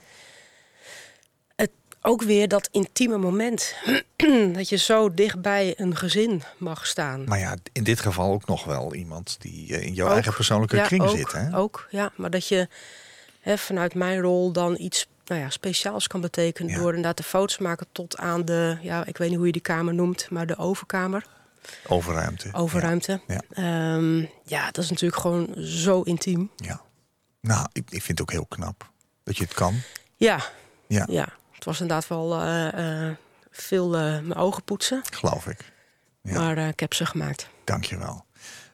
[1.55, 1.71] Het,
[2.01, 3.75] ook weer dat intieme moment.
[4.53, 7.23] dat je zo dichtbij een gezin mag staan.
[7.23, 10.13] Maar ja, in dit geval ook nog wel iemand die eh, in jouw Ook.
[10.13, 11.31] eigen persoonlijke Ja, kring ook, zit.
[11.31, 11.57] Hè?
[11.57, 12.11] Ook, ja.
[12.15, 12.67] Maar dat je
[13.39, 16.71] hè, vanuit mijn rol dan iets nou ja, speciaals kan betekenen...
[16.71, 16.77] Ja.
[16.77, 18.77] door inderdaad de foto's maken tot aan de...
[18.81, 21.25] ja, ik weet niet hoe je die kamer noemt, maar de overkamer.
[21.87, 22.49] Overruimte.
[22.51, 23.21] Overruimte.
[23.27, 23.41] Ja.
[23.49, 26.51] Ehm, ja, dat is natuurlijk gewoon zo intiem.
[26.55, 26.81] Ja.
[27.41, 28.89] Nou, ik, ik vind het ook heel knap
[29.23, 29.81] dat je het kan.
[30.15, 30.39] Ja,
[30.87, 31.27] Ja, ja.
[31.51, 33.15] het was inderdaad wel eh, eh,
[33.51, 35.01] veel eh, mijn ogen poetsen.
[35.13, 35.71] geloof ik.
[36.21, 36.39] Ja.
[36.39, 37.47] Maar ik heb ze gemaakt.
[37.63, 38.25] Dankjewel.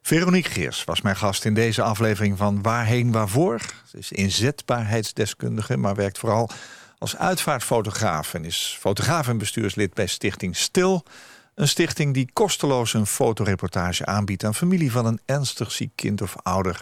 [0.05, 3.59] Veronique Geers was mijn gast in deze aflevering van Waarheen Waarvoor.
[3.87, 6.49] Ze is inzetbaarheidsdeskundige, maar werkt vooral
[6.97, 8.33] als uitvaartfotograaf...
[8.33, 11.03] en is fotograaf en bestuurslid bij Stichting Stil.
[11.55, 14.43] Een stichting die kosteloos een fotoreportage aanbiedt...
[14.43, 16.81] aan familie van een ernstig ziek kind of ouder.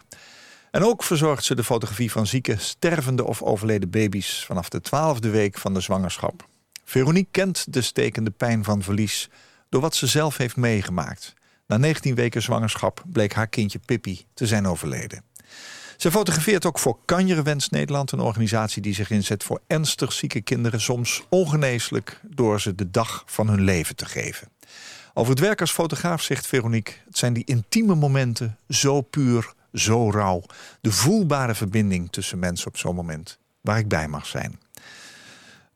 [0.72, 4.44] En ook verzorgt ze de fotografie van zieke, stervende of overleden baby's...
[4.46, 6.48] vanaf de twaalfde week van de zwangerschap.
[6.86, 9.30] Veronique kent de stekende pijn van verlies...
[9.70, 11.34] door wat ze zelf heeft meegemaakt...
[11.68, 15.24] Na 19 weken zwangerschap bleek haar kindje Pippi te zijn overleden.
[15.98, 20.82] Ze fotografeert ook voor Kanjerewens Nederland, een organisatie die zich inzet voor ernstig zieke kinderen,
[20.82, 24.48] soms ongeneeslijk, door ze de dag van hun leven te geven.
[25.14, 30.12] Over het werk als fotograaf zegt Veronique: het zijn die intieme momenten, zo puur, zo
[30.12, 30.42] rauw.
[30.82, 34.60] De voelbare verbinding tussen mensen op zo'n moment, waar ik bij mag zijn.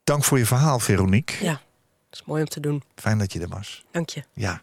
[0.04, 1.44] Dank voor je verhaal, Veronique.
[1.44, 1.60] Ja,
[2.10, 2.82] dat is mooi om te doen.
[2.94, 3.84] Fijn dat je er was.
[3.90, 4.24] Dank je.
[4.32, 4.62] Ja.